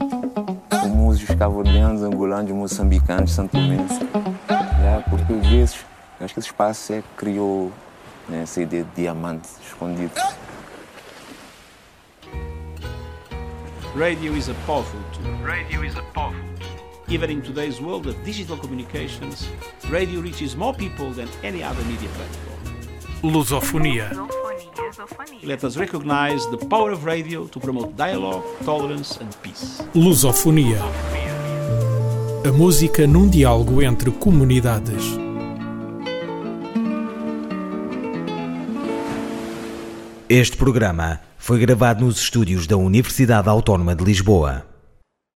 Com 0.70 0.88
músicos 0.88 1.36
cabo-verdianos, 1.36 2.02
angolanos, 2.04 2.52
moçambicanos, 2.52 3.32
santomenses, 3.32 4.00
yeah, 4.80 5.04
portugueses. 5.10 5.86
Eu 6.20 6.26
acho 6.26 6.34
que 6.34 6.40
esse 6.40 6.48
espaço 6.48 6.94
é 6.94 7.02
que 7.02 7.08
criou 7.18 7.70
né, 8.30 8.44
essa 8.44 8.62
ideia 8.62 8.86
de 8.86 9.02
diamante 9.02 9.50
escondido. 9.62 10.14
Radio 13.98 14.38
is 14.38 14.48
a 14.48 14.54
powerful 14.66 15.02
tool. 15.12 15.46
Radio 15.46 15.84
is 15.84 15.98
a 15.98 16.04
powerful 16.14 16.40
Even 17.10 17.32
in 17.32 17.42
today's 17.42 17.82
world 17.82 18.08
of 18.08 18.16
digital 18.24 18.56
communications, 18.56 19.50
radio 19.90 20.22
reaches 20.22 20.56
more 20.56 20.74
people 20.74 21.12
than 21.12 21.28
any 21.44 21.62
other 21.62 21.84
media 21.86 22.08
platform. 22.10 23.34
Lusofonia. 23.34 24.39
Let 25.44 25.64
us 25.64 25.78
recognize 25.78 26.48
the 26.48 26.58
power 26.58 26.92
of 26.92 27.06
radio 27.06 27.46
to 27.48 27.60
promote 27.60 27.96
dialogue, 27.96 28.44
tolerance 28.66 29.20
and 29.22 29.30
peace. 29.44 29.84
Lusofonia. 29.94 30.80
A 32.44 32.52
música 32.52 33.06
num 33.06 33.30
diálogo 33.30 33.84
entre 33.84 34.10
comunidades. 34.10 35.04
Este 40.28 40.58
programa 40.58 41.22
foi 41.38 41.60
gravado 41.60 42.04
nos 42.04 42.20
estúdios 42.20 42.66
da 42.66 42.76
Universidade 42.76 43.48
Autónoma 43.48 43.96
de 43.96 44.04
Lisboa. 44.04 44.69